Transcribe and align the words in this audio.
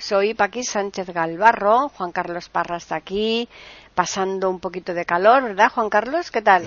Soy 0.00 0.32
Paqui 0.32 0.64
Sánchez 0.64 1.08
Galvarro, 1.10 1.90
Juan 1.90 2.10
Carlos 2.10 2.48
Parra 2.48 2.78
está 2.78 2.96
aquí, 2.96 3.46
pasando 3.94 4.48
un 4.48 4.58
poquito 4.58 4.94
de 4.94 5.04
calor, 5.04 5.42
¿verdad, 5.42 5.70
Juan 5.70 5.90
Carlos? 5.90 6.30
¿Qué 6.30 6.40
tal? 6.40 6.64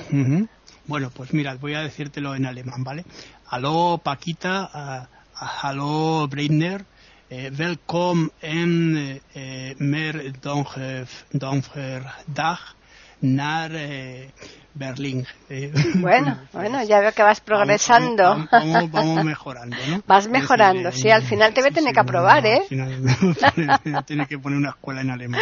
Bueno, 0.85 1.09
pues 1.09 1.33
mira, 1.33 1.55
voy 1.55 1.73
a 1.73 1.81
decírtelo 1.81 2.35
en 2.35 2.45
alemán, 2.45 2.83
¿vale? 2.83 3.05
Aló, 3.47 3.99
Paquita, 4.03 5.09
hallo, 5.33 6.27
Breitner, 6.27 6.85
eh, 7.31 7.51
welcome 7.57 8.29
en 8.39 9.19
eh, 9.33 9.75
mer 9.79 10.39
donker 10.39 11.07
eh, 13.23 14.31
Berlín. 14.73 15.25
Eh, 15.49 15.71
bueno, 15.95 16.39
bueno, 16.53 16.83
ya 16.83 16.99
veo 16.99 17.11
que 17.11 17.23
vas 17.23 17.41
progresando. 17.41 18.47
Vamos, 18.51 18.91
vamos, 18.91 19.25
mejorando, 19.25 19.77
¿no? 19.89 20.03
Vas 20.07 20.27
mejorando, 20.27 20.91
sí, 20.91 21.09
al 21.09 21.23
final 21.23 21.53
te 21.53 21.61
voy 21.61 21.69
a 21.69 21.73
tener 21.73 21.93
que 21.93 21.99
aprobar, 21.99 22.45
¿eh? 22.45 22.63
Al 22.69 24.03
final 24.05 24.27
que 24.27 24.39
poner 24.39 24.57
una 24.57 24.69
escuela 24.69 25.01
en 25.01 25.11
alemán. 25.11 25.41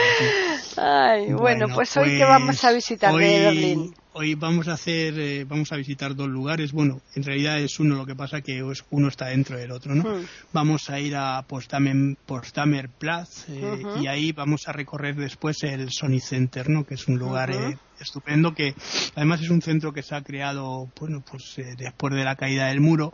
Ay, 0.78 1.34
bueno, 1.34 1.68
pues, 1.74 1.96
hoy 1.98 2.18
que 2.18 2.24
vamos 2.24 2.64
a 2.64 2.72
visitar 2.72 3.14
de 3.14 3.40
Berlín. 3.40 3.96
Hoy 4.14 4.36
vamos 4.36 4.68
a 4.68 4.74
hacer, 4.74 5.18
eh, 5.18 5.46
vamos 5.46 5.72
a 5.72 5.78
visitar 5.78 6.14
dos 6.16 6.28
lugares. 6.28 6.74
Bueno, 6.74 7.02
en 7.16 7.24
realidad 7.24 7.62
es 7.62 7.80
uno, 7.80 7.96
lo 7.96 8.06
que 8.06 8.16
pasa 8.16 8.42
que 8.42 8.62
uno 8.90 9.08
está 9.08 9.28
dentro 9.28 9.58
del 9.58 9.72
otro, 9.72 9.96
¿no? 9.96 10.04
Hmm. 10.04 10.26
Vamos 10.52 10.90
a 10.90 11.00
ir 11.00 11.16
a 11.16 11.42
Potsdamer, 11.48 12.18
Potsdamer 12.26 12.90
Platz 12.90 13.48
eh, 13.48 13.82
y 14.02 14.08
ahí 14.08 14.34
vamos 14.34 14.68
a 14.68 14.74
recorrer 14.74 15.16
después 15.16 15.64
el 15.64 15.90
Sony 15.92 16.20
Center, 16.20 16.70
¿no? 16.70 16.84
Que 16.84 16.96
es 16.96 17.08
un 17.08 17.20
lugar 17.20 17.52
eh, 17.52 17.78
estupendo 18.02 18.54
que 18.54 18.76
además 19.16 19.42
es 19.42 19.50
un 19.50 19.62
centro 19.62 19.94
que 19.94 20.04
se 20.04 20.14
ha 20.14 20.22
creado, 20.22 20.90
bueno, 21.00 21.24
pues 21.30 21.56
después 21.78 22.14
de 22.14 22.26
la 22.26 22.36
caída 22.36 22.68
del 22.68 22.82
muro 22.82 23.14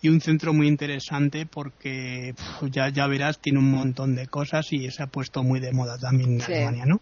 y 0.00 0.08
un 0.08 0.20
centro 0.20 0.54
muy 0.54 0.68
interesante 0.68 1.46
porque 1.46 2.36
ya, 2.70 2.90
ya 2.90 3.08
verás, 3.08 3.40
tiene 3.40 3.58
un 3.58 3.72
montón 3.72 4.14
de 4.14 4.28
cosas 4.28 4.72
y 4.72 4.88
se 4.92 5.02
ha 5.02 5.08
puesto 5.08 5.42
muy 5.42 5.58
de 5.58 5.72
moda 5.72 5.98
también 5.98 6.34
en 6.34 6.42
Alemania, 6.42 6.86
¿no? 6.86 7.00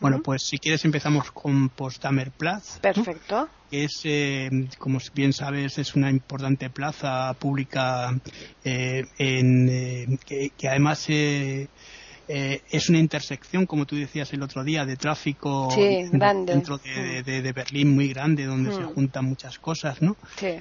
Bueno, 0.00 0.22
pues 0.22 0.42
si 0.46 0.58
quieres 0.58 0.84
empezamos 0.84 1.30
con 1.32 1.68
Potsdamer 1.68 2.30
Platz. 2.30 2.78
Perfecto. 2.78 3.48
Que 3.70 3.84
es, 3.84 4.00
eh, 4.04 4.68
como 4.78 4.98
bien 5.14 5.32
sabes, 5.32 5.78
es 5.78 5.94
una 5.94 6.10
importante 6.10 6.70
plaza 6.70 7.34
pública 7.34 8.16
eh, 8.64 9.04
en, 9.18 9.68
eh, 9.68 10.18
que, 10.56 10.68
además 10.68 11.06
es 11.08 12.88
una 12.88 12.98
intersección, 12.98 13.66
como 13.66 13.84
tú 13.84 13.96
decías 13.96 14.32
el 14.32 14.42
otro 14.42 14.64
día, 14.64 14.84
de 14.84 14.96
tráfico 14.96 15.68
dentro 15.76 16.78
de, 16.78 17.52
Berlín 17.54 17.94
muy 17.94 18.08
grande, 18.08 18.46
donde 18.46 18.72
se 18.72 18.84
juntan 18.84 19.24
muchas 19.26 19.58
cosas, 19.58 20.00
¿no? 20.00 20.16
Sí 20.36 20.56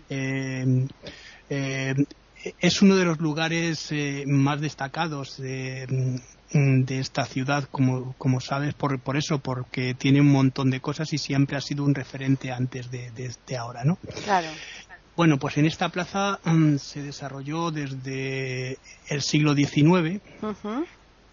es 2.59 2.81
uno 2.81 2.97
de 2.97 3.05
los 3.05 3.19
lugares 3.19 3.89
más 4.25 4.59
destacados 4.59 5.37
de, 5.37 5.87
Mm, 5.87 6.15
de 6.53 6.99
esta 6.99 7.25
ciudad, 7.25 7.65
como, 7.71 8.13
como 8.17 8.39
sabes, 8.39 8.73
por, 8.75 8.99
por 8.99 9.17
eso, 9.17 9.39
porque 9.39 9.95
tiene 9.95 10.21
un 10.21 10.31
montón 10.31 10.69
de 10.69 10.79
cosas 10.79 11.11
y 11.13 11.17
siempre 11.17 11.57
ha 11.57 11.61
sido 11.61 11.83
un 11.83 11.95
referente 11.95 12.51
antes 12.51 12.91
de, 12.91 13.11
de, 13.11 13.57
ahora, 13.57 13.83
¿no? 13.83 13.97
Claro. 14.23 14.49
Bueno, 15.15 15.37
pues 15.37 15.57
en 15.57 15.65
esta 15.65 15.89
plaza 15.89 16.39
mm, 16.43 16.77
se 16.77 17.01
desarrolló 17.01 17.71
desde 17.71 18.77
el 19.09 19.21
siglo 19.21 19.53
XIX, 19.55 20.21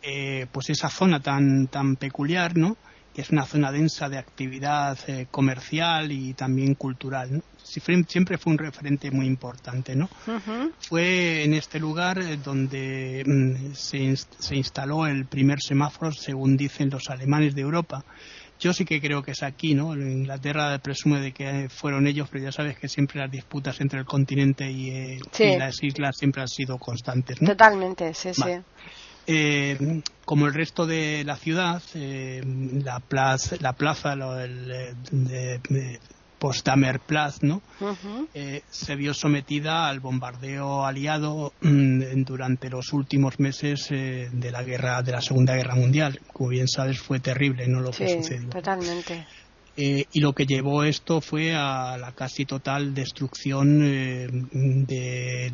eh, 0.03 0.47
pues 0.51 0.71
esa 0.71 0.89
zona 0.89 1.21
tan, 1.21 1.67
tan 1.67 1.97
peculiar, 1.97 2.57
¿no? 2.57 2.77
Que 3.15 3.23
es 3.23 3.31
una 3.31 3.45
zona 3.45 3.73
densa 3.73 4.09
de 4.09 4.19
actividad 4.19 4.99
eh, 5.09 5.27
comercial 5.31 6.13
y 6.13 6.35
también 6.35 6.75
cultural, 6.75 7.33
¿no? 7.33 7.43
siempre 8.09 8.39
fue 8.39 8.53
un 8.53 8.59
referente 8.59 9.11
muy 9.11 9.27
importante, 9.27 9.95
¿no? 9.95 10.09
Fue 10.81 11.45
en 11.45 11.55
este 11.55 11.79
lugar 11.79 12.19
eh, 12.19 12.37
donde 12.37 13.23
mm, 13.25 13.75
se, 13.75 14.55
instaló 14.55 15.07
el 15.07 15.27
primer 15.27 15.61
semáforo, 15.61 16.13
según 16.13 16.57
dicen 16.57 16.91
los 16.91 17.09
alemanes 17.09 17.55
de 17.55 17.63
Europa. 17.63 18.05
Yo 18.59 18.75
sí 18.75 18.85
que 18.85 19.01
creo 19.01 19.23
que 19.23 19.31
es 19.31 19.43
aquí, 19.43 19.75
¿no? 19.75 19.95
Inglaterra 19.95 20.79
presume 20.79 21.21
de 21.21 21.33
que 21.33 21.69
fueron 21.71 22.07
ellos, 22.07 22.29
pero 22.31 22.45
ya 22.45 22.53
sabes 22.53 22.79
que 22.79 22.89
siempre 22.89 23.21
las 23.21 23.31
disputas 23.31 23.81
entre 23.81 24.01
el 24.01 24.05
continente 24.05 24.71
y, 24.71 24.91
eh, 24.91 25.19
las 25.59 25.83
islas 25.83 26.17
siempre 26.19 26.43
han 26.43 26.49
sido 26.49 26.77
constantes, 26.79 27.41
¿no? 27.41 27.49
Totalmente, 27.49 28.13
sí, 28.13 28.35
sí. 28.35 28.43
Eh, 29.27 30.03
como 30.25 30.47
el 30.47 30.55
resto 30.55 30.87
de 30.87 31.25
la 31.25 31.37
ciudad, 31.37 31.83
la 31.95 33.01
plaza, 33.01 33.57
la 33.61 33.73
plaza 33.73 34.13
el, 34.13 34.95
de, 35.11 36.01
Potsdamer 36.41 37.01
Platz, 37.01 37.43
¿no? 37.43 37.61
Eh, 38.33 38.63
se 38.71 38.97
vio 38.97 39.13
sometida 39.13 39.89
al 39.89 40.01
bombardeo 40.01 40.87
aliado 40.87 41.53
mm, 41.61 42.23
durante 42.23 42.71
los 42.71 42.95
últimos 42.95 43.39
meses 43.39 43.89
eh, 43.91 44.31
de 44.33 44.51
la 44.51 44.63
guerra, 44.63 45.03
de 45.03 45.13
la 45.13 45.21
Segunda 45.21 45.55
Guerra 45.55 45.75
Mundial. 45.75 46.19
Como 46.33 46.49
bien 46.49 46.67
sabes, 46.67 46.99
fue 46.99 47.21
terrible, 47.21 47.69
¿no? 47.69 47.81
Lo 47.81 47.91
que 47.91 48.23
sucedió. 48.23 48.49
Totalmente. 48.49 49.27
Eh, 49.83 50.05
y 50.13 50.21
lo 50.21 50.35
que 50.35 50.45
llevó 50.45 50.85
esto 50.85 51.23
fue 51.23 51.55
a 51.55 51.97
la 51.97 52.13
casi 52.13 52.45
total 52.45 52.93
destrucción 52.93 53.81
de 54.87 55.53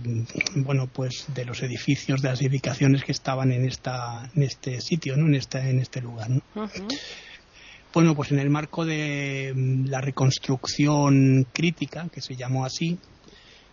bueno 0.56 0.88
pues 0.92 1.26
de 1.32 1.44
los 1.44 1.62
edificios 1.62 2.22
de 2.22 2.30
las 2.30 2.40
edificaciones 2.40 3.04
que 3.04 3.12
estaban 3.12 3.52
en 3.52 3.64
esta 3.64 4.28
en 4.34 4.42
este 4.42 4.80
sitio 4.80 5.16
no 5.16 5.26
en 5.26 5.36
este 5.36 5.58
en 5.70 5.78
este 5.78 6.00
lugar 6.00 6.30
¿no? 6.30 6.42
Bueno, 7.96 8.14
pues 8.14 8.30
en 8.30 8.38
el 8.38 8.50
marco 8.50 8.84
de 8.84 9.54
mm, 9.56 9.86
la 9.86 10.02
reconstrucción 10.02 11.46
crítica, 11.50 12.10
que 12.12 12.20
se 12.20 12.36
llamó 12.36 12.66
así, 12.66 12.98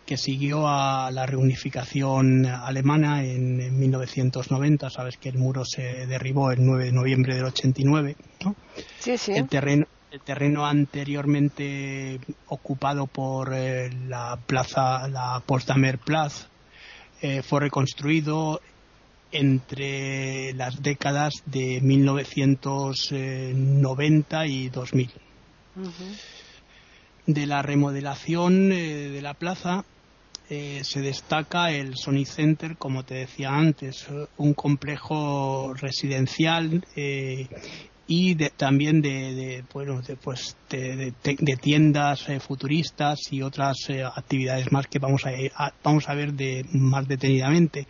que 0.06 0.16
siguió 0.16 0.66
a 0.66 1.12
la 1.12 1.26
reunificación 1.26 2.46
alemana 2.46 3.26
en, 3.26 3.78
1990. 3.78 4.90
Sabes 4.90 5.18
que 5.18 5.28
el 5.28 5.38
muro 5.38 5.66
se 5.66 6.08
derribó 6.08 6.52
el 6.52 6.66
9 6.66 6.86
de 6.86 6.92
noviembre 6.94 7.36
del 7.36 7.44
89. 7.44 8.16
¿no? 8.46 8.56
Sí, 9.00 9.18
sí. 9.18 9.34
El 9.34 9.50
terreno, 9.50 9.88
el 10.14 10.22
terreno 10.22 10.66
anteriormente 10.66 12.20
ocupado 12.48 13.06
por 13.08 13.52
eh, 13.52 13.90
la 14.08 14.40
plaza, 14.46 15.08
la 15.08 15.42
Potsdamer 15.44 15.98
Platz, 15.98 16.46
eh, 17.20 17.42
fue 17.42 17.62
reconstruido 17.62 18.62
entre 19.32 20.54
las 20.54 20.84
décadas 20.84 21.42
de 21.48 21.82
1990 21.82 24.46
y 24.46 24.70
2000. 24.70 25.10
De 27.26 27.48
la 27.48 27.64
remodelación 27.64 28.72
eh, 28.72 29.10
de 29.10 29.22
la 29.24 29.34
plaza 29.34 29.84
eh, 30.48 30.82
se 30.84 31.02
destaca 31.02 31.72
el 31.72 31.98
Sony 31.98 32.26
Center, 32.26 32.78
como 32.78 33.04
te 33.04 33.16
decía 33.16 33.50
antes, 33.50 34.06
un 34.38 34.54
complejo 34.54 35.74
residencial 35.74 36.86
eh, 38.08 38.14
y 38.14 38.36
también 38.36 39.02
de, 39.02 39.64
bueno 39.74 40.02
de, 40.02 40.16
pues 40.16 40.56
de, 40.70 41.14
tiendas 41.62 42.28
eh, 42.30 42.40
futuristas 42.40 43.20
y 43.32 43.42
otras 43.42 43.90
eh, 43.90 44.04
actividades 44.04 44.72
más 44.72 44.88
que 44.88 45.00
vamos 45.00 45.24
a, 45.26 45.74
vamos 45.84 46.10
a 46.10 46.14
ver 46.14 46.34
de 46.34 46.66
más 46.74 47.08
detenidamente. 47.08 47.88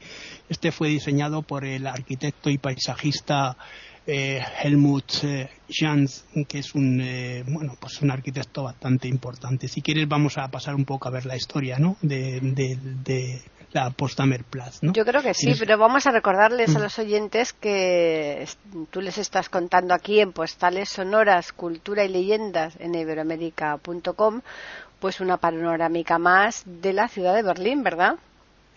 Este 0.49 0.71
fue 0.71 0.89
diseñado 0.89 1.41
por 1.41 1.65
el 1.65 1.87
arquitecto 1.87 2.49
y 2.49 2.57
paisajista 2.57 3.57
eh, 4.05 4.41
Helmut 4.61 5.13
Jans 5.69 6.25
que 6.47 6.59
es 6.59 6.75
un 6.75 7.01
bueno 7.47 7.75
pues 7.79 8.01
un 8.01 8.11
arquitecto 8.11 8.63
bastante 8.63 9.07
importante. 9.07 9.67
Si 9.67 9.81
quieres 9.81 10.07
vamos 10.07 10.37
a 10.37 10.47
pasar 10.49 10.75
un 10.75 10.85
poco 10.85 11.07
a 11.07 11.11
ver 11.11 11.25
la 11.25 11.37
historia 11.37 11.79
no 11.79 11.97
de, 12.01 12.39
de 12.41 13.41
la 13.73 13.89
Postamer 13.89 14.43
Plus, 14.43 14.81
¿no? 14.81 14.93
Yo 14.93 15.05
creo 15.05 15.21
que 15.21 15.33
sí, 15.33 15.53
pero 15.57 15.77
vamos 15.77 16.05
a 16.07 16.11
recordarles 16.11 16.75
a 16.75 16.79
mm. 16.79 16.81
los 16.81 16.99
oyentes 16.99 17.53
que 17.53 18.47
tú 18.91 19.01
les 19.01 19.17
estás 19.17 19.49
contando 19.49 19.93
aquí 19.93 20.19
en 20.19 20.31
Postales 20.31 20.89
Sonoras, 20.89 21.51
Cultura 21.53 22.05
y 22.05 22.09
Leyendas 22.09 22.75
en 22.79 22.95
iberoamérica.com, 22.95 24.41
pues 24.99 25.19
una 25.19 25.37
panorámica 25.37 26.17
más 26.17 26.63
de 26.65 26.93
la 26.93 27.07
ciudad 27.07 27.33
de 27.33 27.43
Berlín, 27.43 27.83
¿verdad? 27.83 28.15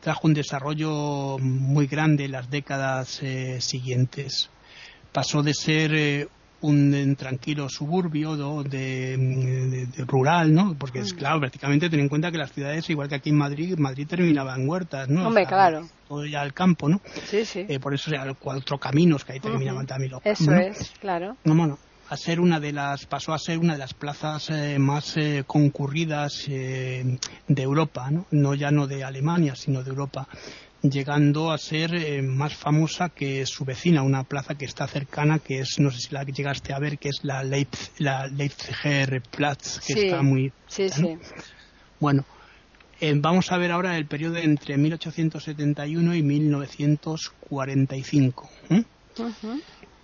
trajo 0.00 0.26
un 0.26 0.34
desarrollo 0.34 1.38
muy 1.38 1.86
grande 1.86 2.26
en 2.26 2.32
las 2.32 2.50
décadas 2.50 3.22
siguientes. 3.60 4.50
Pasó 5.10 5.42
de 5.42 5.54
ser 5.54 6.28
un 6.60 7.16
tranquilo 7.16 7.68
suburbio 7.68 8.36
de, 8.64 9.88
rural, 10.06 10.54
¿no? 10.54 10.74
Porque 10.78 11.00
es 11.00 11.12
mm. 11.12 11.16
claro, 11.16 11.40
prácticamente 11.40 11.90
ten 11.90 12.00
en 12.00 12.08
cuenta 12.08 12.30
que 12.30 12.38
las 12.38 12.52
ciudades, 12.52 12.88
igual 12.90 13.08
que 13.08 13.16
aquí 13.16 13.30
en 13.30 13.36
Madrid, 13.36 13.76
Madrid 13.78 14.06
terminaba 14.06 14.54
en 14.54 14.68
huertas, 14.68 15.08
¿no? 15.08 15.26
Hombre, 15.26 15.46
claro. 15.46 15.88
Todo 16.08 16.24
ya 16.24 16.40
al 16.40 16.54
campo, 16.54 16.88
¿no? 16.88 17.00
Sí, 17.26 17.44
sí. 17.44 17.66
Eh, 17.68 17.80
por 17.80 17.94
eso, 17.94 18.10
o 18.10 18.14
sea, 18.14 18.32
cuatro 18.34 18.78
caminos 18.78 19.24
que 19.24 19.32
ahí 19.32 19.40
terminaban 19.40 19.86
también 19.86 20.12
los 20.12 20.24
Eso 20.24 20.52
es, 20.54 20.92
claro. 21.00 21.36
No, 21.44 21.54
bueno, 21.54 21.78
a 22.08 22.16
ser 22.16 22.40
una 22.40 22.60
de 22.60 22.72
las 22.72 23.06
pasó 23.06 23.34
a 23.34 23.38
ser 23.38 23.58
una 23.58 23.72
de 23.72 23.80
las 23.80 23.92
plazas 23.92 24.48
eh, 24.50 24.78
más 24.78 25.16
eh, 25.16 25.44
concurridas 25.46 26.46
de 26.46 27.18
Europa, 27.48 28.10
¿no? 28.10 28.26
No 28.30 28.54
ya 28.54 28.70
no 28.70 28.86
de 28.86 29.04
Alemania, 29.04 29.56
sino 29.56 29.82
de 29.82 29.90
Europa 29.90 30.28
llegando 30.90 31.52
a 31.52 31.58
ser 31.58 31.94
eh, 31.94 32.22
más 32.22 32.54
famosa 32.54 33.10
que 33.10 33.44
su 33.46 33.64
vecina, 33.64 34.02
una 34.02 34.24
plaza 34.24 34.54
que 34.54 34.64
está 34.64 34.86
cercana, 34.86 35.38
que 35.38 35.60
es, 35.60 35.78
no 35.78 35.90
sé 35.90 36.00
si 36.00 36.14
la 36.14 36.24
llegaste 36.24 36.72
a 36.72 36.78
ver, 36.78 36.98
que 36.98 37.08
es 37.08 37.20
la, 37.22 37.44
Leipz, 37.44 37.92
la 37.98 38.26
Leipziger 38.26 39.20
Platz, 39.22 39.80
que 39.80 39.92
está 39.92 40.22
muy... 40.22 40.52
Sí, 40.68 40.88
sí. 40.88 41.18
Bueno, 42.00 42.24
eh, 43.00 43.14
vamos 43.16 43.52
a 43.52 43.58
ver 43.58 43.72
ahora 43.72 43.96
el 43.96 44.06
periodo 44.06 44.36
entre 44.36 44.76
1871 44.76 46.14
y 46.14 46.22
1945. 46.22 48.50
¿eh? 48.70 48.84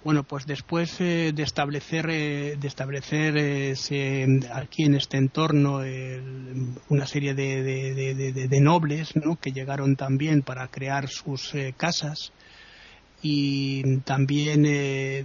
Bueno, 0.04 0.24
pues 0.24 0.46
después 0.46 1.00
eh, 1.00 1.32
de 1.32 1.42
establecer, 1.44 2.10
eh, 2.10 2.56
de 2.58 2.68
establecer 2.68 3.34
eh, 3.36 3.74
aquí 4.52 4.84
en 4.84 4.96
este 4.96 5.16
entorno 5.16 5.80
una 6.88 7.06
serie 7.06 7.34
de, 7.34 8.60
nobles 8.60 9.14
¿no? 9.14 9.36
que 9.36 9.52
llegaron 9.52 9.94
también 9.94 10.42
para 10.42 10.66
crear 10.68 11.08
sus 11.08 11.54
casas 11.76 12.32
y 13.22 13.98
también 14.00 14.64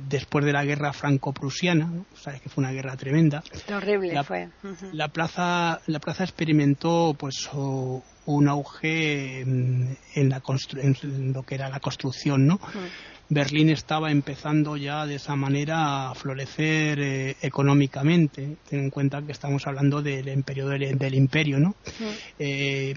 después 0.07 0.45
de 0.45 0.53
la 0.53 0.63
guerra 0.63 0.93
franco-prusiana, 0.93 1.91
sabes 2.15 2.41
que 2.41 2.49
fue 2.49 2.63
una 2.63 2.71
guerra 2.71 2.95
tremenda. 2.95 3.43
Horrible 3.73 4.13
la, 4.13 4.23
fue. 4.23 4.49
La 4.91 5.07
plaza, 5.07 5.81
la 5.87 5.99
plaza 5.99 6.23
experimentó 6.23 7.15
pues 7.17 7.49
un 7.53 8.47
auge 8.47 9.41
en, 9.41 9.97
la 10.13 10.43
en 10.75 11.33
lo 11.33 11.41
que 11.41 11.55
era 11.55 11.69
la 11.69 11.79
construcción, 11.79 12.45
¿no? 12.45 12.59
Berlín 13.29 13.69
estaba 13.69 14.11
empezando 14.11 14.77
ya 14.77 15.05
de 15.05 15.15
esa 15.15 15.35
manera 15.35 16.09
a 16.09 16.15
florecer 16.15 16.99
eh, 16.99 17.35
económicamente. 17.41 18.55
Ten 18.69 18.79
en 18.79 18.89
cuenta 18.89 19.21
que 19.21 19.33
estamos 19.33 19.67
hablando 19.67 20.01
del 20.01 20.29
imperio 20.29 20.67
del, 20.67 21.13
imperio, 21.13 21.59
¿no? 21.59 21.75
Eh, 22.39 22.95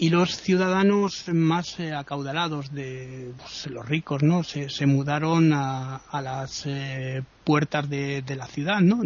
y 0.00 0.10
los 0.10 0.36
ciudadanos 0.36 1.24
más 1.28 1.80
eh, 1.80 1.92
acaudalados 1.92 2.72
de 2.72 3.32
pues, 3.36 3.66
los 3.66 3.86
ricos 3.86 4.22
no 4.22 4.44
se, 4.44 4.86
mudaron 4.86 5.52
a, 5.52 6.00
las 6.22 6.64
eh, 6.66 7.22
puertas 7.42 7.90
de, 7.90 8.22
la 8.36 8.46
ciudad 8.46 8.80
no 8.80 9.02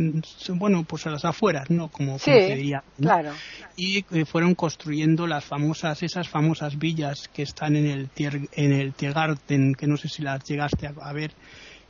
bueno 0.50 0.84
pues 0.84 1.06
a 1.06 1.10
las 1.10 1.24
afueras 1.24 1.70
no 1.70 1.88
como, 1.88 2.18
se 2.18 2.54
diría 2.54 2.84
claro. 3.00 3.32
Y 3.74 4.04
eh, 4.10 4.26
fueron 4.26 4.54
construyendo 4.54 5.26
las 5.26 5.44
famosas 5.44 6.02
esas 6.02 6.28
famosas 6.28 6.78
villas 6.78 7.28
que 7.28 7.42
están 7.42 7.74
en 7.74 7.86
el 7.86 8.10
en 8.52 8.72
el 8.72 8.92
Tiergarten 8.92 9.74
que 9.74 9.86
no 9.86 9.96
sé 9.96 10.08
si 10.08 10.22
las 10.22 10.44
llegaste 10.44 10.86
a, 10.86 11.12
ver 11.14 11.32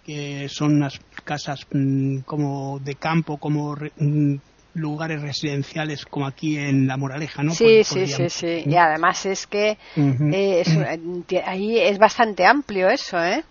que 0.06 0.48
son 0.48 0.76
unas 0.76 1.00
casas 1.24 1.66
mm, 1.72 2.18
como 2.18 2.78
de 2.78 2.94
campo 2.94 3.38
como 3.38 3.74
mm, 3.96 4.36
lugares 4.74 5.20
residenciales 5.20 6.04
como 6.06 6.26
aquí 6.26 6.56
en 6.56 6.86
La 6.86 6.96
Moraleja, 6.96 7.42
¿no? 7.42 7.52
Sí, 7.52 7.84
sí, 7.84 8.06
sí, 8.06 8.28
sí. 8.28 8.62
Y 8.66 8.76
además 8.76 9.26
es 9.26 9.46
que 9.46 9.76
eh, 9.96 10.62
eh, 10.66 11.42
ahí 11.44 11.78
es 11.78 11.98
bastante 11.98 12.46
amplio 12.46 12.88
eso, 12.88 13.22
¿eh? 13.22 13.44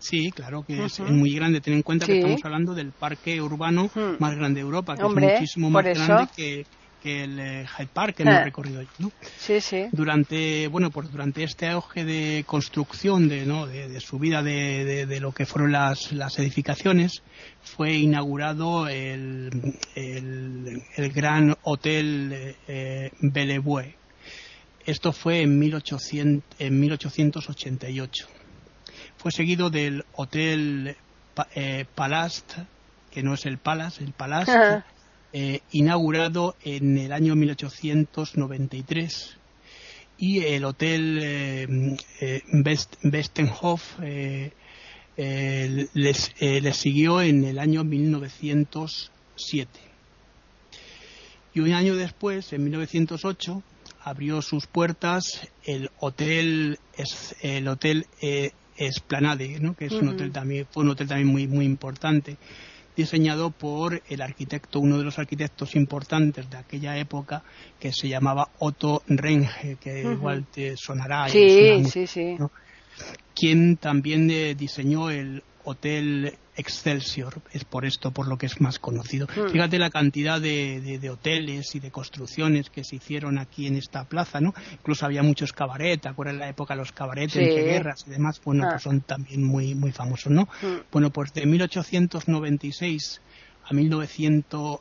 Sí, 0.00 0.30
claro 0.30 0.62
que 0.66 0.84
es 0.84 1.00
muy 1.00 1.34
grande. 1.34 1.60
Ten 1.60 1.74
en 1.74 1.82
cuenta 1.82 2.06
que 2.06 2.18
estamos 2.18 2.40
hablando 2.44 2.72
del 2.74 2.92
parque 2.92 3.40
urbano 3.40 3.90
más 4.20 4.36
grande 4.36 4.60
de 4.60 4.66
Europa, 4.66 4.96
que 4.96 5.06
es 5.06 5.12
muchísimo 5.12 5.70
más 5.70 5.84
grande 5.84 6.28
que, 6.36 6.64
que 7.02 7.24
el 7.24 7.38
eh, 7.38 7.66
Hyde 7.66 7.88
Park 7.92 8.16
que 8.16 8.22
hemos 8.22 8.34
ah. 8.34 8.44
recorrido 8.44 8.82
¿no? 8.98 9.12
Sí, 9.38 9.60
sí. 9.60 9.86
Durante, 9.92 10.68
bueno, 10.68 10.90
pues 10.90 11.10
durante 11.10 11.42
este 11.44 11.68
auge 11.68 12.04
de 12.04 12.44
construcción, 12.46 13.28
de, 13.28 13.46
¿no? 13.46 13.66
de, 13.66 14.00
subida 14.00 14.42
de, 14.42 15.06
de, 15.06 15.20
lo 15.20 15.32
que 15.32 15.46
fueron 15.46 15.72
las, 15.72 16.12
las 16.12 16.38
edificaciones, 16.38 17.22
fue 17.62 17.94
inaugurado 17.94 18.88
el, 18.88 19.76
el, 19.94 20.82
el 20.96 21.12
gran 21.12 21.56
hotel 21.62 22.56
eh, 22.66 23.10
Bellevue. 23.20 23.94
Esto 24.86 25.12
fue 25.12 25.42
en, 25.42 25.58
1800, 25.58 26.60
en 26.60 26.80
1888. 26.80 28.26
Fue 29.18 29.32
seguido 29.32 29.68
del 29.68 30.04
hotel 30.14 30.96
eh, 31.54 31.84
Palast, 31.94 32.52
que 33.10 33.22
no 33.22 33.34
es 33.34 33.46
el 33.46 33.58
Palace, 33.58 34.02
el 34.02 34.12
Palast, 34.12 34.50
eh, 35.30 35.60
inaugurado 35.72 36.56
en 36.64 36.96
el 36.96 37.12
año 37.12 37.36
1893 37.36 39.36
y 40.16 40.40
el 40.40 40.64
hotel 40.64 41.18
eh, 41.22 41.68
eh 42.22 42.42
Westenhof 43.04 43.98
eh, 44.02 44.52
les, 45.92 46.32
les, 46.40 46.76
siguió 46.76 47.20
en 47.20 47.44
el 47.44 47.58
año 47.58 47.84
1907. 47.84 49.70
Y 51.52 51.60
un 51.60 51.72
año 51.72 51.94
después, 51.94 52.50
en 52.54 52.64
1908, 52.64 53.62
abrió 54.00 54.40
sus 54.40 54.66
puertas 54.66 55.46
el 55.64 55.90
hotel 55.98 56.78
el 57.42 57.68
hotel 57.68 58.06
Esplanade, 58.78 59.60
¿no? 59.60 59.74
que 59.74 59.84
es 59.86 59.92
un 59.92 60.08
hotel 60.08 60.32
también 60.32 60.66
fue 60.70 60.84
un 60.84 60.90
hotel 60.90 61.08
también 61.08 61.28
muy 61.28 61.46
muy 61.46 61.66
importante 61.66 62.38
diseñado 62.98 63.52
por 63.52 64.02
el 64.08 64.20
arquitecto, 64.20 64.80
uno 64.80 64.98
de 64.98 65.04
los 65.04 65.20
arquitectos 65.20 65.76
importantes 65.76 66.50
de 66.50 66.56
aquella 66.56 66.98
época, 66.98 67.44
que 67.78 67.92
se 67.92 68.08
llamaba 68.08 68.48
Otto 68.58 69.02
Renge, 69.06 69.76
que 69.80 70.02
igual 70.02 70.46
te 70.52 70.76
sonará. 70.76 71.28
Sí, 71.28 71.84
sí, 71.84 72.08
sí. 72.08 72.36
Quien 73.36 73.76
también 73.76 74.28
eh, 74.32 74.56
diseñó 74.56 75.10
el 75.10 75.44
Hotel 75.64 76.38
Excelsior, 76.56 77.40
es 77.52 77.64
por 77.64 77.84
esto 77.84 78.10
por 78.10 78.26
lo 78.26 78.36
que 78.36 78.46
es 78.46 78.60
más 78.60 78.78
conocido. 78.78 79.26
Hmm. 79.26 79.50
Fíjate 79.50 79.78
la 79.78 79.90
cantidad 79.90 80.40
de, 80.40 81.08
hoteles 81.10 81.74
y 81.74 81.80
de 81.80 81.90
construcciones 81.90 82.68
que 82.68 82.82
se 82.82 82.96
hicieron 82.96 83.38
aquí 83.38 83.66
en 83.66 83.76
esta 83.76 84.04
plaza, 84.04 84.40
¿no? 84.40 84.54
Incluso 84.72 85.06
había 85.06 85.22
muchos 85.22 85.52
cabaret, 85.52 86.00
¿te 86.00 86.32
la 86.32 86.48
época 86.48 86.74
de 86.74 86.78
los 86.78 86.92
cabarets 86.92 87.36
entre 87.36 87.62
guerras 87.62 88.04
y 88.06 88.10
demás? 88.10 88.40
Bueno, 88.44 88.64
pues 88.64 88.74
ah. 88.74 88.78
son 88.80 89.02
también 89.02 89.44
muy, 89.44 89.74
muy 89.74 89.92
famosos, 89.92 90.32
¿no? 90.32 90.48
Hmm. 90.60 90.82
Bueno, 90.90 91.10
pues 91.10 91.32
de 91.32 91.46
1896 91.46 93.20
a 93.64 93.74
1900, 93.74 94.80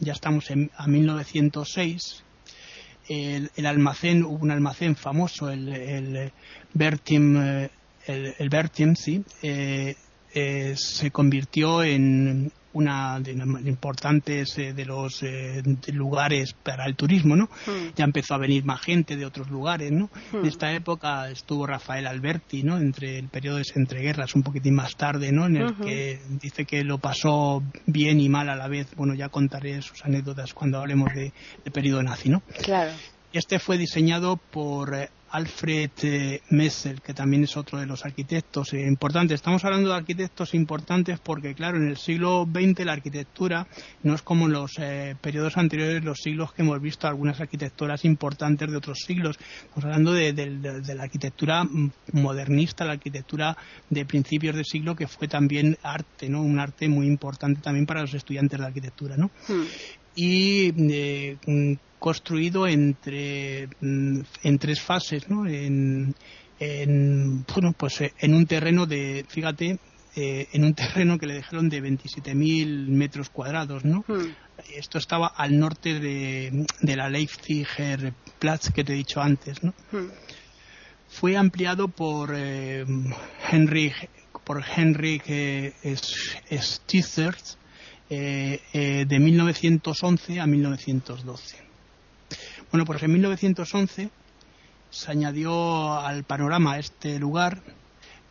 ya 0.00 0.12
estamos 0.12 0.50
en, 0.50 0.70
a 0.76 0.86
1906, 0.86 2.24
el, 3.08 3.50
el, 3.56 3.66
almacén, 3.66 4.24
hubo 4.24 4.42
un 4.42 4.50
almacén 4.50 4.96
famoso, 4.96 5.48
el, 5.50 5.68
el 5.68 6.32
Bertim, 6.72 7.36
eh, 7.36 7.70
el, 8.06 8.34
el 8.38 8.96
sí, 8.96 9.24
eh, 9.42 9.96
eh, 10.34 10.74
se 10.76 11.10
convirtió 11.10 11.82
en 11.82 12.50
una 12.74 13.20
de 13.20 13.34
los 13.34 13.66
importantes 13.66 14.58
eh, 14.58 14.72
de 14.72 14.84
los 14.84 15.22
eh, 15.22 15.62
lugares 15.92 16.54
para 16.54 16.86
el 16.86 16.96
turismo, 16.96 17.36
¿no? 17.36 17.44
Hmm. 17.66 17.94
Ya 17.94 18.04
empezó 18.04 18.34
a 18.34 18.38
venir 18.38 18.64
más 18.64 18.80
gente 18.80 19.16
de 19.16 19.24
otros 19.24 19.48
lugares, 19.48 19.92
¿no? 19.92 20.10
Hmm. 20.32 20.38
En 20.38 20.46
esta 20.46 20.72
época 20.72 21.30
estuvo 21.30 21.66
Rafael 21.66 22.06
Alberti, 22.06 22.64
¿no? 22.64 22.76
Entre 22.78 23.18
el 23.18 23.28
periodo 23.28 23.58
de 23.58 23.64
entreguerras, 23.76 24.34
un 24.34 24.42
poquitín 24.42 24.74
más 24.74 24.96
tarde, 24.96 25.30
¿no? 25.32 25.46
En 25.46 25.56
el 25.56 25.74
que 25.76 26.20
dice 26.42 26.64
que 26.64 26.82
lo 26.84 26.98
pasó 26.98 27.62
bien 27.86 28.20
y 28.20 28.28
mal 28.28 28.48
a 28.48 28.56
la 28.56 28.68
vez. 28.68 28.88
Bueno, 28.96 29.14
ya 29.14 29.28
contaré 29.28 29.80
sus 29.82 30.04
anécdotas 30.04 30.52
cuando 30.52 30.78
hablemos 30.78 31.14
de, 31.14 31.32
de 31.64 31.70
periodo 31.70 32.02
nazi, 32.02 32.28
¿no? 32.28 32.42
Claro. 32.62 32.90
Este 33.32 33.58
fue 33.58 33.78
diseñado 33.78 34.36
por 34.36 34.94
Alfred 35.34 35.90
eh, 36.02 36.42
Messel, 36.50 37.02
que 37.02 37.12
también 37.12 37.42
es 37.42 37.56
otro 37.56 37.80
de 37.80 37.86
los 37.86 38.04
arquitectos 38.04 38.72
eh, 38.72 38.86
importantes. 38.86 39.34
Estamos 39.34 39.64
hablando 39.64 39.90
de 39.90 39.96
arquitectos 39.96 40.54
importantes 40.54 41.18
porque, 41.18 41.56
claro, 41.56 41.76
en 41.76 41.88
el 41.88 41.96
siglo 41.96 42.48
XX 42.48 42.84
la 42.84 42.92
arquitectura 42.92 43.66
no 44.04 44.14
es 44.14 44.22
como 44.22 44.46
en 44.46 44.52
los 44.52 44.78
eh, 44.78 45.16
periodos 45.20 45.56
anteriores, 45.56 46.04
los 46.04 46.20
siglos 46.22 46.52
que 46.52 46.62
hemos 46.62 46.80
visto 46.80 47.08
algunas 47.08 47.40
arquitecturas 47.40 48.04
importantes 48.04 48.70
de 48.70 48.76
otros 48.76 49.00
siglos. 49.04 49.36
Estamos 49.64 49.84
hablando 49.86 50.12
de, 50.12 50.32
la 50.94 51.02
arquitectura 51.02 51.66
modernista, 52.12 52.84
la 52.84 52.92
arquitectura 52.92 53.56
de 53.90 54.06
principios 54.06 54.54
del 54.54 54.64
siglo, 54.64 54.94
que 54.94 55.08
fue 55.08 55.26
también 55.26 55.76
arte, 55.82 56.28
¿no? 56.28 56.42
Un 56.42 56.60
arte 56.60 56.88
muy 56.88 57.08
importante 57.08 57.60
también 57.60 57.86
para 57.86 58.02
los 58.02 58.14
estudiantes 58.14 58.60
de 58.60 58.66
arquitectura, 58.66 59.16
¿no? 59.16 59.32
Hmm. 59.48 59.64
Y 60.16 60.72
construido 61.98 62.66
entre, 62.66 63.68
mm, 63.80 64.20
en 64.42 64.58
tres 64.58 64.80
fases, 64.82 65.28
¿no? 65.30 65.46
En, 65.46 66.14
bueno, 66.60 67.72
pues 67.76 68.00
eh, 68.02 68.12
en 68.18 68.34
un 68.34 68.46
terreno 68.46 68.86
de, 68.86 69.24
fíjate, 69.26 69.78
eh, 70.14 70.48
en 70.52 70.64
un 70.64 70.74
terreno 70.74 71.18
que 71.18 71.26
le 71.26 71.34
dejaron 71.34 71.68
de 71.68 71.82
27.000 71.82 72.88
metros 72.88 73.30
cuadrados, 73.30 73.84
¿no? 73.84 74.04
Hmm. 74.06 74.34
Esto 74.76 74.98
estaba 74.98 75.28
al 75.28 75.58
norte 75.58 75.98
de, 75.98 76.66
de, 76.80 76.96
la 76.96 77.08
Leipziger 77.08 78.12
Platz 78.38 78.70
que 78.70 78.84
te 78.84 78.92
he 78.92 78.96
dicho 78.96 79.20
antes, 79.20 79.64
¿no? 79.64 79.74
Hmm. 79.90 80.10
Fue 81.08 81.36
ampliado 81.36 81.88
por 81.88 82.32
eh, 82.36 82.84
Henry 83.50 83.92
por 84.44 84.62
Henrik 84.76 85.24
eh, 88.10 89.06
de 89.08 89.18
1911 89.18 90.40
a 90.40 90.46
1912. 90.46 91.56
Bueno, 92.70 92.84
pues 92.84 93.02
en 93.02 93.12
1911 93.12 94.10
se 94.90 95.10
añadió 95.10 95.98
al 95.98 96.24
panorama 96.24 96.78
este 96.78 97.18
lugar 97.18 97.62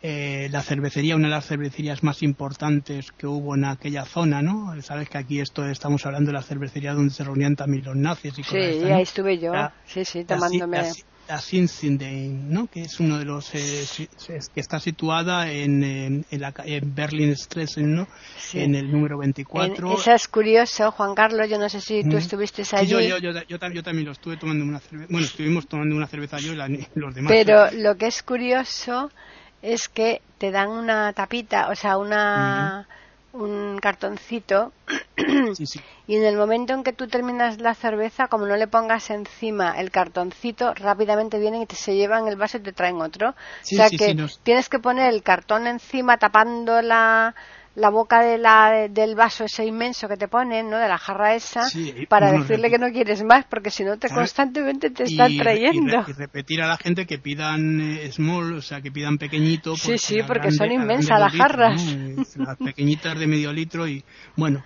eh, 0.06 0.48
la 0.50 0.62
cervecería, 0.62 1.16
una 1.16 1.28
de 1.28 1.34
las 1.34 1.46
cervecerías 1.46 2.02
más 2.02 2.22
importantes 2.22 3.10
que 3.12 3.26
hubo 3.26 3.54
en 3.54 3.64
aquella 3.64 4.04
zona, 4.04 4.42
¿no? 4.42 4.74
Sabes 4.82 5.08
que 5.08 5.16
aquí 5.16 5.40
esto 5.40 5.66
estamos 5.66 6.04
hablando 6.04 6.28
de 6.28 6.34
la 6.34 6.42
cervecería 6.42 6.92
donde 6.92 7.14
se 7.14 7.24
reunían 7.24 7.56
también 7.56 7.84
los 7.84 7.96
nazis 7.96 8.38
y 8.38 8.42
Sí, 8.42 8.56
ahí 8.58 9.00
estuve 9.00 9.38
yo, 9.38 9.52
sí, 9.86 10.04
sí, 10.04 10.24
tomándome 10.24 10.76
la 10.76 10.92
Sinsindein, 11.40 12.52
¿no? 12.52 12.66
que 12.66 12.82
es 12.82 13.00
uno 13.00 13.18
de 13.18 13.24
los 13.24 13.54
eh, 13.54 14.08
que 14.54 14.60
está 14.60 14.78
situada 14.80 15.50
en, 15.50 15.82
en, 15.82 16.40
la, 16.40 16.52
en 16.64 16.94
Berlin 16.94 17.34
Stressen, 17.36 17.94
¿no? 17.94 18.08
en 18.52 18.74
el 18.74 18.90
número 18.90 19.18
24. 19.18 19.94
eso 19.94 20.12
es 20.12 20.28
curioso, 20.28 20.90
Juan 20.90 21.14
Carlos, 21.14 21.48
yo 21.48 21.58
no 21.58 21.68
sé 21.68 21.80
si 21.80 22.02
tú 22.04 22.16
estuviste 22.16 22.62
allí. 22.72 22.90
yo, 22.90 23.18
yo, 23.18 23.32
yo, 23.48 23.58
también 23.58 24.04
lo 24.04 24.12
estuve 24.12 24.36
tomando 24.36 24.64
una 24.64 24.80
cerveza, 24.80 25.08
bueno, 25.10 25.26
estuvimos 25.26 25.66
tomando 25.66 25.96
una 25.96 26.06
cerveza 26.06 26.38
yo 26.38 26.52
y 26.52 26.86
los 26.94 27.14
demás. 27.14 27.32
Pero 27.32 27.70
lo 27.72 27.96
que 27.96 28.06
es 28.06 28.22
curioso 28.22 29.10
es 29.62 29.88
que 29.88 30.20
te 30.38 30.50
dan 30.50 30.68
una 30.68 31.12
tapita, 31.12 31.68
o 31.70 31.74
sea, 31.74 31.96
una 31.96 32.86
un 33.34 33.78
cartoncito 33.80 34.72
y 36.06 36.16
en 36.16 36.24
el 36.24 36.36
momento 36.36 36.72
en 36.72 36.84
que 36.84 36.92
tú 36.92 37.08
terminas 37.08 37.60
la 37.60 37.74
cerveza, 37.74 38.28
como 38.28 38.46
no 38.46 38.56
le 38.56 38.68
pongas 38.68 39.10
encima 39.10 39.78
el 39.78 39.90
cartoncito, 39.90 40.72
rápidamente 40.74 41.38
vienen 41.38 41.62
y 41.62 41.66
te 41.66 41.74
se 41.74 41.96
llevan 41.96 42.28
el 42.28 42.36
vaso 42.36 42.58
y 42.58 42.60
te 42.60 42.72
traen 42.72 43.00
otro. 43.00 43.30
o 43.30 43.34
sea 43.62 43.90
que 43.90 44.16
tienes 44.42 44.68
que 44.68 44.78
poner 44.78 45.12
el 45.12 45.22
cartón 45.22 45.66
encima 45.66 46.16
tapando 46.16 46.80
la, 46.80 47.34
la 47.76 47.90
boca 47.90 48.22
de 48.22 48.38
la, 48.38 48.88
del 48.88 49.14
vaso 49.16 49.44
ese 49.44 49.64
inmenso 49.64 50.08
que 50.08 50.16
te 50.16 50.28
ponen, 50.28 50.70
¿no? 50.70 50.78
De 50.78 50.88
la 50.88 50.98
jarra 50.98 51.34
esa, 51.34 51.62
para 52.08 52.30
decirle 52.30 52.70
que 52.70 52.78
no 52.78 52.90
quieres 52.92 53.24
más, 53.24 53.44
porque 53.46 53.70
si 53.70 53.84
no 53.84 53.98
te 53.98 54.08
constantemente 54.08 54.90
te 54.90 55.04
están 55.04 55.36
trayendo. 55.36 56.04
Y, 56.06 56.12
repetir 56.12 56.62
a 56.62 56.68
la 56.68 56.76
gente 56.76 57.06
que 57.06 57.18
pidan 57.18 57.80
eh, 57.80 58.12
small, 58.12 58.54
o 58.54 58.62
sea, 58.62 58.80
que 58.80 58.92
pidan 58.92 59.18
pequeñito. 59.18 59.76
Sí, 59.76 59.98
sí, 59.98 60.18
porque 60.26 60.52
son 60.52 60.70
inmensas 60.70 61.18
las 61.18 61.32
jarras. 61.32 61.82
Las 62.36 62.56
pequeñitas 62.58 63.18
de 63.18 63.26
medio 63.26 63.52
litro 63.52 63.88
y, 63.88 64.04
bueno. 64.36 64.64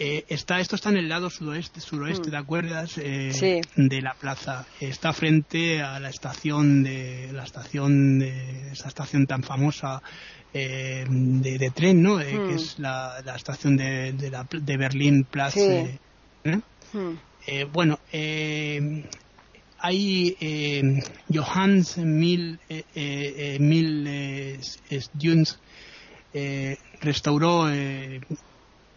Eh, 0.00 0.24
está, 0.28 0.60
esto 0.60 0.76
está 0.76 0.90
en 0.90 0.98
el 0.98 1.08
lado 1.08 1.28
sudoeste, 1.28 1.80
suroeste, 1.80 2.28
mm. 2.28 2.30
¿te 2.30 2.36
acuerdas? 2.36 2.98
Eh, 2.98 3.60
de 3.74 4.00
la 4.00 4.14
plaza. 4.14 4.64
Está 4.78 5.12
frente 5.12 5.82
a 5.82 5.98
la 5.98 6.08
estación 6.08 6.84
de 6.84 7.30
la 7.32 7.42
estación 7.42 8.20
de 8.20 8.70
esa 8.70 8.86
estación 8.86 9.26
tan 9.26 9.42
famosa 9.42 10.00
eh, 10.54 11.04
de, 11.08 11.70
tren, 11.70 12.02
¿no? 12.02 12.20
Eh, 12.20 12.30
que 12.30 12.38
hmm. 12.38 12.56
es 12.56 12.78
la, 12.78 13.22
estación 13.36 13.76
de, 13.76 14.12
de, 14.12 14.30
la, 14.30 14.46
de 14.50 14.76
Berlín 14.76 15.24
Platz. 15.24 15.56
Eh, 15.56 15.98
hmm. 16.42 17.72
bueno, 17.72 17.98
hay 19.80 21.02
Johannes 21.32 21.98
Mil, 21.98 22.58
Mil 23.60 24.60
Junts 25.20 25.58
restauró 27.00 27.70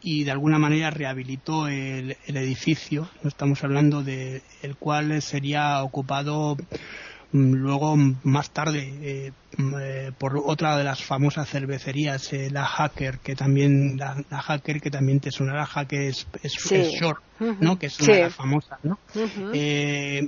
y 0.03 0.23
de 0.23 0.31
alguna 0.31 0.57
manera 0.57 0.89
rehabilitó 0.89 1.67
el, 1.67 2.17
el 2.25 2.37
edificio. 2.37 3.09
No 3.21 3.27
estamos 3.27 3.63
hablando 3.63 4.03
de 4.03 4.41
el 4.63 4.75
cual 4.75 5.21
sería 5.21 5.83
ocupado 5.83 6.57
Mm, 6.57 7.10
luego, 7.33 7.95
más 8.23 8.49
tarde, 8.51 8.93
eh, 9.01 9.31
mm, 9.57 9.73
eh, 9.79 10.11
por 10.17 10.37
otra 10.37 10.77
de 10.77 10.83
las 10.83 11.03
famosas 11.03 11.49
cervecerías, 11.49 12.31
eh, 12.33 12.49
la 12.51 12.65
Hacker, 12.65 13.19
que 13.19 13.35
también, 13.35 13.97
la, 13.97 14.23
Hacker, 14.29 14.81
que 14.81 14.91
también 14.91 15.19
te 15.19 15.31
sonará, 15.31 15.65
Hacker 15.65 16.01
es, 16.01 16.27
es, 16.43 16.53
Short, 16.53 17.21
¿no? 17.39 17.79
Que 17.79 17.87
es 17.87 17.99
una 17.99 18.15
de 18.15 18.21
las 18.23 18.35
famosas, 18.35 18.79
¿no? 18.83 18.99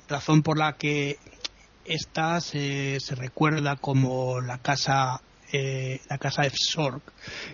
razón 0.07 0.43
por 0.43 0.57
la 0.57 0.74
que 0.74 1.17
esta 1.86 2.39
se, 2.39 3.00
se 3.00 3.15
recuerda 3.15 3.75
como 3.75 4.39
la 4.41 4.57
casa 4.57 5.22
la 6.10 6.17
casa 6.17 6.41
de 6.41 6.51
Sorg, 6.55 7.01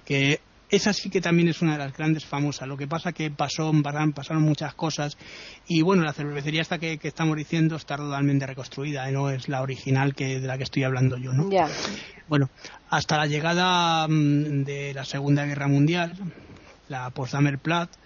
que 0.06 0.40
esa 0.70 0.94
sí 0.94 1.10
que 1.10 1.22
también 1.22 1.48
es 1.50 1.62
una 1.62 1.74
de 1.74 1.80
las 1.80 1.96
grandes 1.96 2.26
famosas. 2.26 2.68
Lo 2.68 2.78
que 2.78 2.88
pasa 2.88 3.12
que 3.12 3.32
pasó, 3.32 3.72
pasaron 4.14 4.44
muchas 4.44 4.74
cosas 4.76 5.18
y 5.68 5.82
bueno, 5.82 6.04
la 6.04 6.14
cervecería 6.14 6.62
esta 6.62 6.78
que, 6.78 7.00
estamos 7.02 7.36
diciendo 7.38 7.76
está 7.76 7.98
totalmente 7.98 8.46
reconstruida, 8.46 9.10
¿eh? 9.10 9.12
no 9.12 9.30
es 9.30 9.50
la 9.50 9.62
original 9.62 10.14
que 10.14 10.40
de 10.40 10.48
la 10.48 10.58
que 10.58 10.64
estoy 10.64 10.84
hablando 10.84 11.18
yo, 11.18 11.34
¿no? 11.34 11.50
Bueno, 12.28 12.50
hasta 12.90 13.18
la 13.18 13.26
llegada 13.26 14.08
mm, 14.08 14.64
de 14.64 14.94
la 14.94 15.06
Segunda 15.06 15.46
Guerra 15.46 15.68
Mundial, 15.68 16.14
la 16.88 17.10
Potsdamer 17.10 17.58
Platz, 17.58 17.98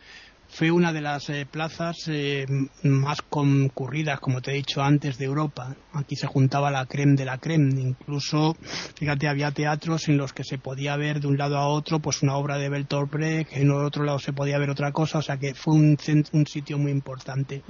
fue 0.53 0.69
una 0.69 0.93
de 0.93 1.01
las 1.01 1.29
eh, 1.29 1.48
plazas 1.50 1.98
eh, 2.07 2.45
más 2.83 3.24
concurridas, 3.24 4.19
como 4.19 4.39
te 4.39 4.51
he 4.51 4.53
dicho 4.53 4.83
antes, 4.83 5.17
de 5.17 5.25
Europa. 5.25 5.75
Aquí 5.93 6.15
se 6.15 6.27
juntaba 6.27 6.69
la 6.69 6.86
creme 6.86 7.15
de 7.15 7.25
la 7.25 7.39
creme. 7.39 7.81
Incluso, 7.81 8.55
fíjate, 8.95 9.27
había 9.27 9.50
teatros 9.51 10.07
en 10.10 10.17
los 10.17 10.31
que 10.31 10.43
se 10.43 10.60
podía 10.60 10.95
ver 10.95 11.22
de 11.22 11.27
un 11.27 11.39
lado 11.39 11.57
a 11.57 11.67
otro 11.67 12.00
pues 12.00 12.22
una 12.22 12.36
obra 12.36 12.60
de 12.60 12.69
Bertolt 12.69 13.12
Brecht, 13.12 13.53
en 13.53 13.63
el 13.63 13.72
otro 13.72 14.03
lado 14.03 14.19
se 14.19 14.31
podía 14.31 14.60
ver 14.60 14.69
otra 14.69 14.91
cosa, 14.91 15.17
o 15.17 15.22
sea 15.24 15.38
que 15.38 15.55
fue 15.55 15.74
un, 15.74 15.98
un 16.33 16.45
sitio 16.45 16.77
muy 16.77 16.91
importante. 16.91 17.63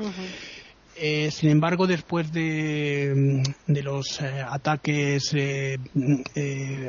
Eh, 0.97 1.31
sin 1.31 1.51
embargo, 1.51 1.87
después 1.87 2.33
de, 2.33 3.43
de 3.65 3.81
los 3.81 4.21
ataques 4.21 5.33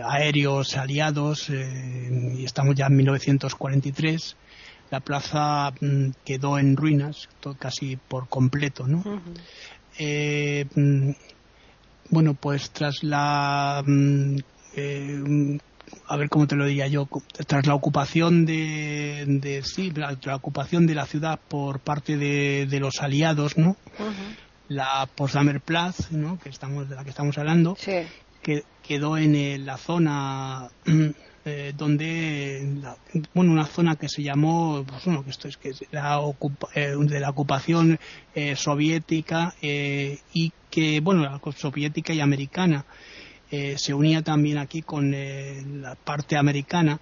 aéreos 0.05 0.77
aliados, 0.77 1.51
y 1.51 2.45
estamos 2.45 2.75
ya 2.75 2.87
en 2.87 2.97
1943, 2.97 4.37
la 4.95 5.01
plaza 5.01 5.73
mm, 5.81 6.11
quedó 6.25 6.57
en 6.57 6.77
ruinas 6.77 7.29
casi 7.59 7.97
por 7.97 8.29
completo, 8.29 8.87
¿no? 8.87 9.03
Eh, 9.99 10.67
mm, 10.73 11.11
bueno, 12.11 12.35
pues 12.35 12.71
tras 12.71 13.03
la 13.03 13.83
mm, 13.85 14.37
eh, 14.77 15.59
a 16.07 16.17
ver 16.17 16.29
cómo 16.29 16.47
te 16.47 16.55
lo 16.55 16.65
diría 16.65 16.87
yo, 16.87 17.09
tras 17.49 17.67
la 17.67 17.75
ocupación 17.75 18.47
de, 18.47 19.25
de 19.27 19.63
sí, 19.65 19.93
la, 19.97 20.37
ocupación 20.37 20.87
de 20.87 20.95
la 20.95 21.07
ciudad 21.07 21.41
por 21.49 21.81
parte 21.81 22.17
de, 22.17 22.79
los 22.79 23.01
aliados, 23.01 23.59
¿no? 23.59 23.77
La 24.69 25.09
Potsdamer 25.13 25.61
Platz, 25.61 26.13
¿no? 26.13 26.39
Que 26.39 26.51
estamos 26.51 26.89
de 26.89 26.95
la 26.95 27.03
que 27.03 27.11
estamos 27.11 27.37
hablando, 27.37 27.77
que 28.43 28.63
quedó 28.85 29.19
en 29.19 29.67
la 29.67 29.77
zona 29.77 30.69
eh, 31.47 31.75
donde 31.77 32.67
bueno 33.35 33.53
una 33.53 33.67
zona 33.67 33.97
que 33.97 34.09
se 34.09 34.23
llamó 34.23 34.83
pues, 34.87 35.05
bueno 35.05 35.23
que 35.23 35.29
esto 35.29 35.47
es 35.47 35.59
que 35.59 35.73
la 35.91 36.19
eh, 36.75 36.95
de 36.99 37.21
la 37.21 37.29
ocupación 37.29 37.99
eh, 38.35 38.57
soviética 38.57 39.55
y 39.61 40.53
que 40.71 41.01
bueno 41.01 41.23
la 41.23 41.39
soviética 41.55 42.15
y 42.15 42.21
americana 42.21 42.87
se 43.77 43.93
unía 43.93 44.23
también 44.23 44.57
aquí 44.57 44.81
con 44.81 45.13
la 45.83 45.95
parte 45.97 46.39
americana 46.39 46.99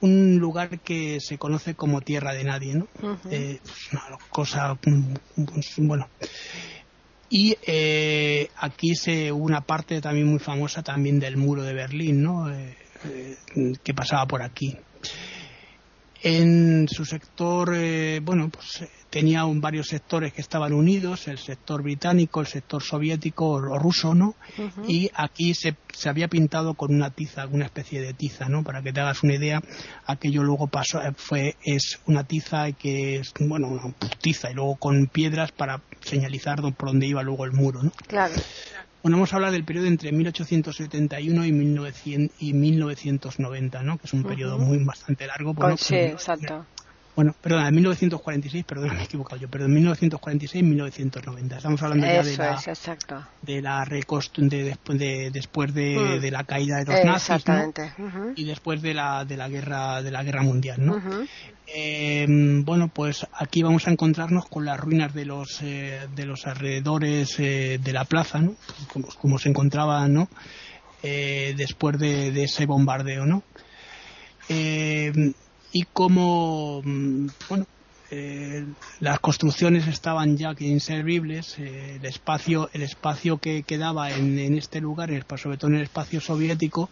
un 0.00 0.38
lugar 0.38 0.80
que 0.80 1.20
se 1.20 1.38
conoce 1.38 1.76
como 1.76 2.00
tierra 2.00 2.34
de 2.34 2.42
nadie 2.42 2.74
no 2.74 2.88
pues, 3.22 3.60
una 3.92 4.18
cosa 4.30 4.74
pues, 4.74 4.96
bueno. 5.78 6.08
Y 7.30 7.56
aquí 8.56 8.94
se 8.94 9.30
una 9.30 9.60
parte 9.60 10.00
también 10.00 10.26
muy 10.26 10.38
famosa 10.38 10.82
también 10.82 11.20
del 11.20 11.36
muro 11.36 11.62
de 11.62 11.72
Berlín 11.74 12.22
no 12.22 12.50
eh, 12.50 12.76
que 13.82 13.94
pasaba 13.94 14.26
por 14.26 14.42
aquí. 14.42 14.76
En 16.20 16.88
su 16.88 17.04
sector, 17.04 17.74
eh, 17.76 18.20
bueno, 18.20 18.48
pues 18.48 18.82
eh, 18.82 18.88
tenía 19.08 19.44
un, 19.44 19.60
varios 19.60 19.86
sectores 19.86 20.32
que 20.32 20.40
estaban 20.40 20.72
unidos, 20.72 21.28
el 21.28 21.38
sector 21.38 21.80
británico, 21.80 22.40
el 22.40 22.48
sector 22.48 22.82
soviético 22.82 23.50
o 23.50 23.78
ruso, 23.78 24.16
¿no? 24.16 24.34
Y 24.88 25.10
aquí 25.14 25.54
se, 25.54 25.76
se, 25.94 26.08
había 26.08 26.26
pintado 26.26 26.74
con 26.74 26.92
una 26.92 27.10
tiza, 27.10 27.46
una 27.46 27.66
especie 27.66 28.00
de 28.00 28.14
tiza, 28.14 28.48
¿no? 28.48 28.64
Para 28.64 28.82
que 28.82 28.92
te 28.92 29.00
hagas 29.00 29.22
una 29.22 29.34
idea, 29.34 29.62
aquello 30.06 30.42
luego 30.42 30.66
pasó, 30.66 31.00
eh, 31.00 31.12
fue, 31.16 31.56
es 31.62 32.00
una 32.06 32.24
tiza 32.24 32.72
que 32.72 33.20
es, 33.20 33.32
bueno, 33.38 33.68
una 33.68 33.94
tiza 34.20 34.50
y 34.50 34.54
luego 34.54 34.74
con 34.74 35.06
piedras 35.06 35.52
para 35.52 35.82
señalizar 36.00 36.60
por 36.74 36.88
dónde 36.88 37.06
iba 37.06 37.22
luego 37.22 37.44
el 37.44 37.52
muro, 37.52 37.84
¿no? 37.84 37.92
Claro. 38.08 38.34
Bueno, 39.02 39.16
vamos 39.16 39.32
a 39.32 39.36
hablar 39.36 39.52
del 39.52 39.64
periodo 39.64 39.86
entre 39.86 40.10
1871 40.12 41.44
y, 41.46 41.52
1900, 41.52 42.36
y 42.42 42.52
1990, 42.52 43.82
¿no? 43.82 43.96
Que 43.98 44.06
es 44.06 44.12
un 44.12 44.24
periodo 44.24 44.58
muy 44.58 44.78
bastante 44.84 45.26
largo. 45.26 45.54
Bueno, 45.54 45.76
sí, 45.76 45.94
exacto. 45.94 46.66
Bueno, 47.18 47.34
perdón, 47.42 47.66
en 47.66 47.74
1946, 47.74 48.64
perdón, 48.64 48.94
me 48.94 49.00
he 49.00 49.04
equivocado 49.06 49.40
yo, 49.40 49.48
pero 49.50 49.64
en 49.64 49.74
1946-1990. 49.84 51.56
Estamos 51.56 51.82
hablando 51.82 52.06
ya 52.06 52.22
de 52.22 52.36
la, 52.36 52.54
es, 52.54 52.68
exacto. 52.68 53.26
de 53.42 53.60
la 53.60 53.84
reconstrucción 53.84 54.48
de, 54.48 54.62
después 54.62 55.00
de, 55.00 55.30
después 55.32 55.74
de, 55.74 56.20
de, 56.20 56.30
la 56.30 56.44
caída 56.44 56.76
de 56.76 56.84
los 56.84 57.04
nazis 57.04 57.44
¿no? 57.48 57.72
y 58.36 58.44
después 58.44 58.80
de 58.82 58.94
la, 58.94 59.24
de 59.24 59.36
la 59.36 59.48
guerra 59.48 60.00
de 60.00 60.12
la 60.12 60.22
guerra 60.22 60.42
mundial, 60.42 60.86
¿no? 60.86 61.02
eh, 61.66 62.24
bueno, 62.28 62.86
pues 62.86 63.26
aquí 63.32 63.64
vamos 63.64 63.88
a 63.88 63.90
encontrarnos 63.90 64.46
con 64.46 64.64
las 64.64 64.78
ruinas 64.78 65.12
de 65.12 65.24
los 65.24 65.60
eh, 65.62 66.06
de 66.14 66.24
los 66.24 66.46
alrededores 66.46 67.34
eh, 67.40 67.80
de 67.82 67.92
la 67.92 68.04
plaza, 68.04 68.38
¿no? 68.38 68.54
Como, 68.92 69.08
como 69.08 69.40
se 69.40 69.48
encontraban, 69.48 70.14
¿no? 70.14 70.28
Eh, 71.02 71.52
después 71.56 71.98
de, 71.98 72.30
de, 72.30 72.44
ese 72.44 72.64
bombardeo, 72.64 73.26
¿no? 73.26 73.42
Y 75.78 75.84
como 75.92 76.82
mm, 76.84 77.28
bueno 77.48 77.64
eh, 78.10 78.64
las 78.98 79.20
construcciones 79.20 79.86
estaban 79.86 80.36
ya 80.36 80.52
que 80.56 80.64
inservibles 80.64 81.56
eh, 81.60 81.96
el 82.00 82.04
espacio 82.04 82.68
el 82.72 82.82
espacio 82.82 83.38
que 83.38 83.62
quedaba 83.62 84.10
en, 84.10 84.40
en, 84.40 84.58
este 84.58 84.80
lugar 84.80 85.10
sobre 85.36 85.56
todo 85.56 85.70
en 85.70 85.76
el 85.76 85.82
espacio 85.82 86.20
soviético 86.20 86.90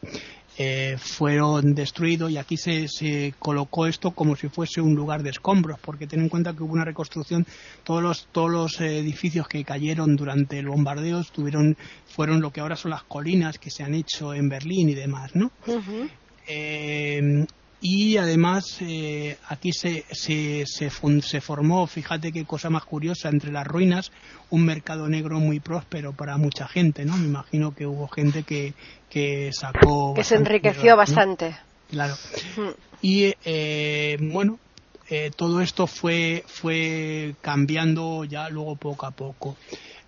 eh, 0.56 0.96
fueron 1.00 1.74
destruidos 1.74 2.30
y 2.30 2.36
aquí 2.38 2.56
se, 2.56 2.86
se, 2.86 3.34
colocó 3.40 3.88
esto 3.88 4.12
como 4.12 4.36
si 4.36 4.48
fuese 4.48 4.80
un 4.80 4.94
lugar 4.94 5.24
de 5.24 5.30
escombros 5.30 5.80
porque 5.80 6.06
ten 6.06 6.20
en 6.20 6.28
cuenta 6.28 6.52
que 6.52 6.62
hubo 6.62 6.74
una 6.74 6.84
reconstrucción 6.84 7.44
todos 7.82 8.02
los 8.04 8.28
todos 8.30 8.50
los 8.50 8.80
edificios 8.80 9.48
que 9.48 9.64
cayeron 9.64 10.14
durante 10.14 10.60
el 10.60 10.68
bombardeo 10.68 11.18
estuvieron 11.18 11.76
fueron 12.06 12.40
lo 12.40 12.52
que 12.52 12.60
ahora 12.60 12.76
son 12.76 12.92
las 12.92 13.02
colinas 13.02 13.58
que 13.58 13.70
se 13.70 13.82
han 13.82 13.94
hecho 13.94 14.32
en 14.32 14.48
Berlín 14.48 14.88
y 14.90 14.94
demás 14.94 15.34
no 15.34 15.50
uh 15.66 15.72
-huh. 15.72 16.08
eh, 16.46 17.46
y 17.80 18.16
además 18.16 18.78
eh, 18.80 19.36
aquí 19.48 19.72
se, 19.72 20.04
se, 20.10 20.64
se, 20.66 20.90
se, 20.90 21.40
formó, 21.40 21.86
fíjate 21.86 22.32
qué 22.32 22.44
cosa 22.44 22.70
más 22.70 22.84
curiosa, 22.84 23.28
entre 23.28 23.52
las 23.52 23.66
ruinas, 23.66 24.12
un 24.50 24.64
mercado 24.64 25.08
negro 25.08 25.40
muy 25.40 25.60
próspero 25.60 26.12
para 26.12 26.38
mucha 26.38 26.66
gente, 26.66 27.04
¿no? 27.04 27.16
Me 27.16 27.26
imagino 27.26 27.74
que 27.74 27.86
hubo 27.86 28.08
gente 28.08 28.44
que, 28.44 28.72
que 29.10 29.50
sacó... 29.52 30.14
Que 30.14 30.24
se 30.24 30.36
enriqueció 30.36 30.80
dinero, 30.80 30.96
bastante. 30.96 31.50
¿no? 31.50 31.56
Claro. 31.90 32.14
Mm. 32.56 32.70
Y 33.02 33.34
eh, 33.44 34.16
bueno, 34.20 34.58
eh, 35.10 35.30
todo 35.36 35.60
esto 35.60 35.86
fue, 35.86 36.44
fue 36.46 37.34
cambiando 37.42 38.24
ya 38.24 38.48
luego 38.48 38.76
poco 38.76 39.06
a 39.06 39.10
poco. 39.10 39.56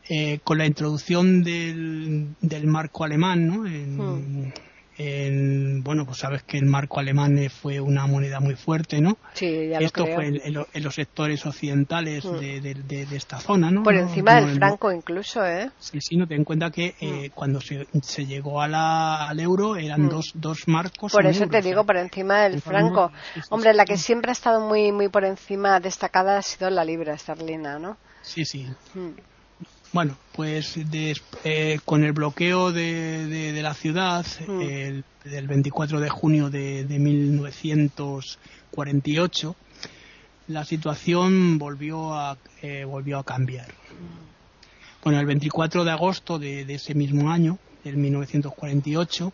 Eh, 0.08 0.40
con 0.42 0.56
la 0.56 0.64
introducción 0.64 1.44
del, 1.44 2.28
del 2.40 2.66
marco 2.66 3.04
alemán, 3.04 3.46
¿no? 3.46 3.66
En, 3.66 4.46
mm 4.46 4.52
en, 4.98 5.82
bueno, 5.84 6.04
pues 6.04 6.18
sabes 6.18 6.42
que 6.42 6.58
el 6.58 6.66
marco 6.66 6.98
alemán 6.98 7.38
fue 7.50 7.80
una 7.80 8.06
moneda 8.08 8.40
muy 8.40 8.56
fuerte, 8.56 9.00
¿no? 9.00 9.16
Sí, 9.34 9.68
ya 9.68 9.78
Esto 9.78 10.00
lo 10.00 10.04
creo. 10.06 10.16
fue 10.16 10.26
en, 10.26 10.36
en, 10.44 10.66
en, 10.72 10.82
los 10.82 10.94
sectores 10.94 11.46
occidentales 11.46 12.24
mm. 12.24 12.38
de, 12.38 12.60
de, 12.60 12.74
de, 12.74 13.06
de, 13.06 13.16
esta 13.16 13.38
zona, 13.38 13.70
¿no? 13.70 13.84
Por 13.84 13.94
encima 13.94 14.40
no, 14.40 14.46
del 14.48 14.56
franco 14.56 14.90
incluso, 14.90 15.44
¿eh? 15.46 15.70
Sí, 15.78 16.00
sí, 16.00 16.16
no 16.16 16.26
ten 16.26 16.38
en 16.38 16.44
cuenta 16.44 16.70
que 16.70 16.96
mm. 17.00 17.04
eh, 17.04 17.30
cuando 17.32 17.60
se, 17.60 17.86
se, 18.02 18.26
llegó 18.26 18.60
a 18.60 18.66
la, 18.66 19.28
al 19.28 19.38
euro 19.38 19.76
eran 19.76 20.06
mm. 20.06 20.08
dos, 20.08 20.32
dos 20.34 20.66
marcos. 20.66 21.12
Por 21.12 21.26
eso 21.26 21.44
euros, 21.44 21.52
te 21.52 21.68
digo, 21.68 21.84
por 21.84 21.96
encima 21.96 22.42
del 22.42 22.60
franco. 22.60 23.12
Sí, 23.34 23.40
sí, 23.40 23.48
Hombre, 23.50 23.74
la 23.74 23.84
que 23.84 23.96
siempre 23.96 24.30
ha 24.30 24.32
estado 24.32 24.66
muy, 24.66 24.90
muy 24.90 25.08
por 25.08 25.24
encima 25.24 25.78
destacada 25.78 26.38
ha 26.38 26.42
sido 26.42 26.70
la 26.70 26.84
libra 26.84 27.14
esterlina, 27.14 27.78
¿no? 27.78 27.96
Sí, 28.22 28.44
sí. 28.44 28.66
Bueno, 29.92 30.16
pues 30.32 30.74
de, 30.90 31.16
eh, 31.44 31.78
con 31.84 32.02
el 32.04 32.12
bloqueo 32.12 32.72
de, 32.72 33.26
de, 33.26 33.52
de 33.52 33.62
la 33.62 33.74
ciudad, 33.74 34.26
mm. 34.46 34.60
el, 34.60 35.04
del 35.24 35.48
24 35.48 36.00
de 36.00 36.08
junio 36.10 36.50
de, 36.50 36.84
de 36.84 36.98
1948, 36.98 39.56
la 40.48 40.64
situación 40.64 41.58
volvió 41.58 42.14
a, 42.14 42.36
eh, 42.62 42.84
volvió 42.84 43.18
a 43.18 43.24
cambiar. 43.24 43.68
Bueno, 45.04 45.20
el 45.20 45.26
24 45.26 45.84
de 45.84 45.90
agosto 45.90 46.38
de, 46.38 46.62
ese 46.62 46.94
mismo 46.94 47.30
año, 47.30 47.58
del 47.84 47.96
1948, 47.96 49.32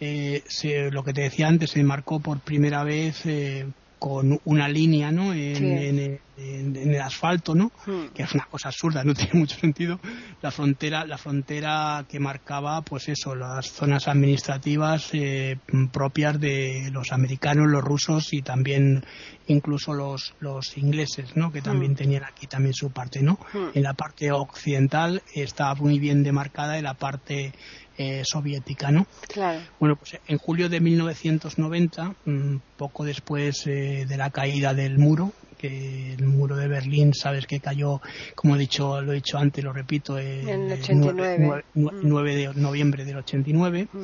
eh, 0.00 0.42
se, 0.46 0.90
lo 0.90 1.04
que 1.04 1.12
te 1.12 1.22
decía 1.22 1.48
antes, 1.48 1.70
se 1.70 1.82
marcó 1.82 2.20
por 2.20 2.40
primera 2.40 2.84
vez 2.84 3.24
eh, 3.26 3.66
con 3.98 4.40
una 4.44 4.68
línea 4.68 5.10
¿no? 5.12 5.32
en, 5.32 5.56
Sí. 5.56 5.64
en, 5.64 6.20
en, 6.38 6.76
en 6.76 6.94
el 6.94 7.00
asfalto, 7.00 7.54
¿no? 7.54 7.72
Mm. 7.86 8.08
que 8.14 8.22
es 8.22 8.32
una 8.34 8.46
cosa 8.46 8.68
absurda, 8.68 9.04
no 9.04 9.14
tiene 9.14 9.32
mucho 9.34 9.56
sentido, 9.58 9.98
la 10.40 10.50
frontera, 10.50 11.04
la 11.04 11.18
frontera 11.18 12.04
que 12.08 12.20
marcaba, 12.20 12.82
pues 12.82 13.08
eso, 13.08 13.34
las 13.34 13.66
zonas 13.66 14.08
administrativas 14.08 15.10
eh, 15.12 15.58
propias 15.92 16.40
de 16.40 16.90
los 16.92 17.12
americanos, 17.12 17.68
los 17.68 17.82
rusos 17.82 18.32
y 18.32 18.42
también 18.42 19.04
incluso 19.46 19.94
los, 19.94 20.34
los 20.40 20.76
ingleses, 20.76 21.36
¿no? 21.36 21.50
Que 21.50 21.62
también 21.62 21.92
Mm. 21.92 21.96
tenían 21.96 22.24
aquí 22.24 22.46
también 22.46 22.74
su 22.74 22.90
parte, 22.90 23.22
¿no? 23.22 23.38
Mm. 23.52 23.70
En 23.74 23.82
la 23.82 23.94
parte 23.94 24.30
occidental 24.30 25.22
está 25.34 25.74
muy 25.74 25.98
bien 25.98 26.22
demarcada 26.22 26.76
en 26.78 26.84
la 26.84 26.94
parte 26.94 27.52
eh, 27.96 28.22
soviética, 28.24 28.90
¿no? 28.90 29.06
Claro. 29.26 29.60
Bueno, 29.80 29.96
pues 29.96 30.20
en 30.26 30.38
julio 30.38 30.68
de 30.68 30.80
1990, 30.80 32.14
mm, 32.24 32.56
poco 32.76 33.04
después 33.04 33.66
eh, 33.66 34.06
de 34.06 34.16
la 34.16 34.30
caída 34.30 34.74
del 34.74 34.98
muro, 34.98 35.32
que 35.58 36.14
el 36.14 36.24
muro 36.26 36.56
de 36.56 36.68
Berlín, 36.68 37.12
sabes 37.12 37.46
que 37.46 37.60
cayó, 37.60 38.00
como 38.34 38.56
he 38.56 38.58
dicho, 38.58 39.02
lo 39.02 39.12
he 39.12 39.16
dicho 39.16 39.36
antes, 39.36 39.62
lo 39.62 39.72
repito, 39.72 40.16
eh, 40.18 40.40
En 40.42 40.48
el 40.48 40.72
el 40.72 40.80
89. 40.80 41.36
9, 41.38 41.64
Mm. 41.74 41.88
9 42.02 42.36
de 42.36 42.54
noviembre 42.54 43.04
del 43.04 43.16
89. 43.18 43.88
Mm. 43.92 44.02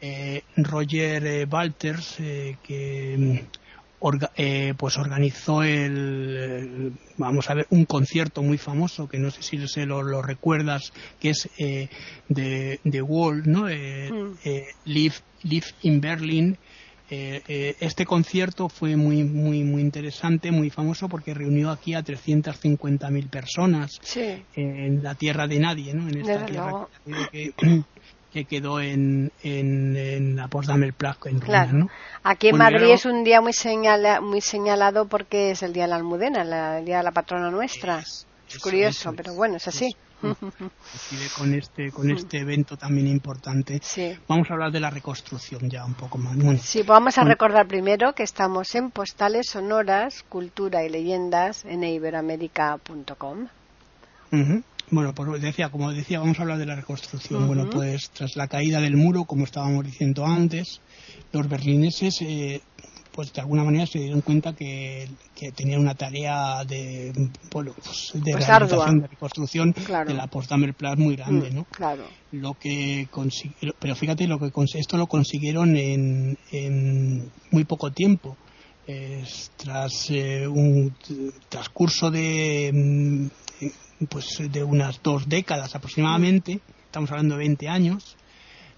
Eh, 0.00 0.42
Roger 0.56 1.26
eh, 1.26 1.46
Walters, 1.50 2.16
eh, 2.20 2.56
que 2.62 3.16
mm, 3.18 3.38
orga- 4.00 4.32
eh, 4.36 4.74
pues 4.76 4.98
organizó 4.98 5.62
el, 5.62 6.36
el- 6.36 6.92
vamos 7.18 7.48
a 7.48 7.54
ver, 7.54 7.66
un 7.70 7.84
concierto 7.84 8.42
muy 8.42 8.58
famoso 8.58 9.06
que 9.08 9.18
no 9.18 9.30
sé 9.30 9.42
si 9.42 9.64
se 9.68 9.86
lo, 9.86 10.02
lo 10.02 10.20
recuerdas, 10.20 10.92
que 11.20 11.30
es 11.30 11.48
eh, 11.58 11.88
de 12.28 12.80
The 12.82 13.00
Wall, 13.02 13.42
¿no? 13.46 13.62
Mm. 13.66 14.36
Live, 14.84 15.14
Live 15.44 15.66
in 15.82 16.00
Berlin. 16.00 16.58
Eh, 17.14 17.42
eh, 17.46 17.76
este 17.80 18.06
concierto 18.06 18.70
fue 18.70 18.96
muy 18.96 19.22
muy 19.22 19.64
muy 19.64 19.82
interesante, 19.82 20.50
muy 20.50 20.70
famoso 20.70 21.10
porque 21.10 21.34
reunió 21.34 21.70
aquí 21.70 21.92
a 21.92 22.02
350.000 22.02 23.28
personas 23.28 23.90
Sí. 24.00 24.42
en 24.54 25.02
la 25.02 25.14
tierra 25.14 25.46
de 25.46 25.58
nadie, 25.58 25.92
¿no? 25.92 26.08
En 26.08 26.16
esta 26.16 26.40
Desde 26.40 26.46
tierra 26.46 26.88
que, 27.04 27.82
que 28.32 28.44
quedó 28.46 28.80
en, 28.80 29.30
en, 29.42 29.94
en 29.94 30.36
la 30.36 30.48
Potsdamer 30.48 30.94
Platz 30.94 31.18
en 31.26 31.38
Claro. 31.40 31.68
ruinas, 31.70 31.86
¿no? 31.86 31.92
Aquí 32.22 32.48
en 32.48 32.56
Bueno, 32.56 32.70
Madrid 32.70 32.92
es 32.94 33.04
un 33.04 33.24
día 33.24 33.42
muy, 33.42 33.52
señala, 33.52 34.22
muy 34.22 34.40
señalado 34.40 35.06
porque 35.06 35.50
es 35.50 35.62
el 35.62 35.74
día 35.74 35.82
de 35.82 35.90
la 35.90 35.96
Almudena, 35.96 36.44
la- 36.44 36.78
el 36.78 36.86
día 36.86 36.98
de 36.98 37.02
la 37.04 37.12
patrona 37.12 37.50
nuestra. 37.50 37.98
Es, 37.98 38.26
curioso, 38.62 39.10
eso, 39.10 39.12
pero 39.16 39.34
bueno, 39.34 39.56
es 39.56 39.68
así. 39.68 39.90
Coincide 40.22 41.28
con 41.36 41.54
este 41.54 41.90
con 41.90 42.10
este 42.10 42.38
evento 42.38 42.76
también 42.76 43.06
importante. 43.08 43.80
Sí. 43.82 44.16
Vamos 44.28 44.48
a 44.50 44.54
hablar 44.54 44.70
de 44.72 44.80
la 44.80 44.90
reconstrucción 44.90 45.68
ya 45.68 45.84
un 45.84 45.94
poco 45.94 46.18
más. 46.18 46.36
Bueno, 46.36 46.60
Sí, 46.62 46.82
vamos 46.82 47.18
a 47.18 47.22
Bueno. 47.22 47.34
recordar 47.34 47.66
primero 47.66 48.14
que 48.14 48.22
estamos 48.22 48.74
en 48.74 48.90
Postales 48.90 49.48
Sonoras, 49.50 50.22
Cultura 50.28 50.84
y 50.84 50.88
Leyendas 50.90 51.64
en 51.64 51.82
iberoamérica.com. 51.84 53.48
Ujú. 54.32 54.62
Bueno, 54.90 55.14
pues 55.14 55.40
decía, 55.40 55.70
como 55.70 55.90
decía, 55.90 56.18
vamos 56.20 56.38
a 56.38 56.42
hablar 56.42 56.58
de 56.58 56.66
la 56.66 56.76
reconstrucción. 56.76 57.44
Ujú. 57.44 57.54
Bueno, 57.54 57.70
pues 57.70 58.10
tras 58.12 58.36
la 58.36 58.46
caída 58.46 58.80
del 58.80 58.96
muro, 58.96 59.24
como 59.24 59.44
estábamos 59.44 59.84
diciendo 59.86 60.26
antes, 60.26 60.80
los 61.32 61.48
berlineses, 61.48 62.20
eh, 62.20 62.60
pues 63.12 63.32
de 63.32 63.40
alguna 63.42 63.62
manera 63.62 63.86
se 63.86 63.98
dieron 63.98 64.22
cuenta 64.22 64.54
que, 64.54 65.08
que 65.34 65.52
tenían 65.52 65.80
una 65.80 65.94
tarea 65.94 66.64
de, 66.64 67.12
bueno, 67.52 67.72
pues 67.84 68.10
de 68.14 68.32
Pues 68.32 68.46
rehabilitación, 68.46 69.00
de 69.02 69.06
reconstrucción 69.08 69.72
Claro. 69.72 70.08
de 70.08 70.14
la 70.16 70.26
Potsdamer 70.26 70.74
Platz 70.74 70.98
muy 70.98 71.16
grande, 71.16 71.50
Mm, 71.50 71.54
¿no? 71.54 71.64
Claro. 71.64 72.04
Lo 72.32 72.54
que 72.54 73.06
pero 73.78 73.94
fíjate 73.94 74.26
lo 74.26 74.38
que 74.38 74.50
esto 74.74 74.96
lo 74.96 75.06
consiguieron 75.06 75.76
en, 75.76 76.38
en 76.50 77.30
muy 77.50 77.64
poco 77.64 77.92
tiempo. 77.92 78.36
Es 78.86 79.52
tras 79.56 80.10
eh, 80.10 80.48
un 80.48 80.94
transcurso 81.48 82.10
de 82.10 82.70
mm, 82.72 84.06
pues 84.06 84.26
de 84.50 84.64
unas 84.64 85.00
dos 85.02 85.28
décadas 85.28 85.74
aproximadamente, 85.76 86.60
estamos 86.86 87.10
hablando 87.10 87.34
de 87.36 87.40
20 87.40 87.68
años, 87.68 88.16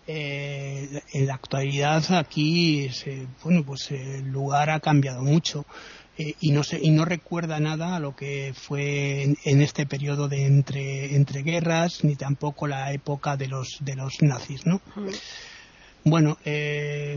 eh, 0.07 1.01
en 1.12 1.27
la 1.27 1.35
actualidad 1.35 2.03
aquí 2.12 2.88
se- 2.90 3.27
bueno 3.43 3.62
pues 3.64 3.90
el 3.90 4.31
lugar 4.31 4.71
ha 4.71 4.81
cambiado 4.81 5.23
mucho 5.23 5.64
eh, 6.19 6.35
y 6.40 6.53
no 6.53 6.62
se, 6.62 6.79
y 6.81 6.90
no 6.90 7.05
recuerda 7.05 7.59
nada 7.59 7.97
a 7.97 8.01
lo 8.01 8.14
que 8.14 8.53
fue 8.55 9.23
en, 9.45 9.62
este 9.62 9.87
periodo 9.87 10.29
de 10.29 10.47
entre, 10.47 11.14
entre 11.17 11.43
guerras 11.43 12.05
ni 12.05 12.17
tampoco 12.17 12.67
la 12.67 12.93
época 12.93 13.37
de 13.37 13.49
los 13.49 13.79
de 13.81 13.97
los 13.97 14.21
nazis 14.21 14.67
no 14.67 14.81
bueno 16.05 16.37
eh, 16.45 17.17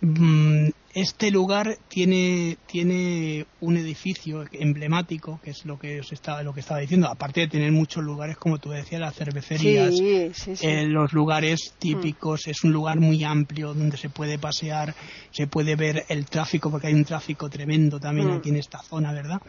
mm, 0.00 0.68
este 1.00 1.30
lugar 1.30 1.78
tiene, 1.88 2.58
tiene 2.66 3.46
un 3.60 3.76
edificio 3.76 4.44
emblemático, 4.52 5.40
que 5.42 5.50
es 5.50 5.64
lo 5.64 5.78
que 5.78 6.00
os 6.00 6.12
estaba, 6.12 6.42
lo 6.42 6.52
que 6.52 6.60
estaba 6.60 6.80
diciendo, 6.80 7.06
aparte 7.08 7.42
de 7.42 7.48
tener 7.48 7.70
muchos 7.70 8.02
lugares, 8.02 8.36
como 8.36 8.58
tú 8.58 8.70
decías, 8.70 9.00
las 9.00 9.14
cervecerías, 9.14 9.94
eh, 10.00 10.86
los 10.86 11.12
lugares 11.12 11.74
típicos, 11.78 12.48
es 12.48 12.64
un 12.64 12.72
lugar 12.72 12.98
muy 12.98 13.22
amplio 13.22 13.74
donde 13.74 13.96
se 13.96 14.10
puede 14.10 14.38
pasear, 14.38 14.94
se 15.30 15.46
puede 15.46 15.76
ver 15.76 16.04
el 16.08 16.26
tráfico, 16.26 16.70
porque 16.70 16.88
hay 16.88 16.94
un 16.94 17.04
tráfico 17.04 17.48
tremendo 17.48 18.00
también 18.00 18.28
mm. 18.28 18.36
aquí 18.38 18.48
en 18.48 18.56
esta 18.56 18.82
zona, 18.82 19.12
¿verdad? 19.12 19.40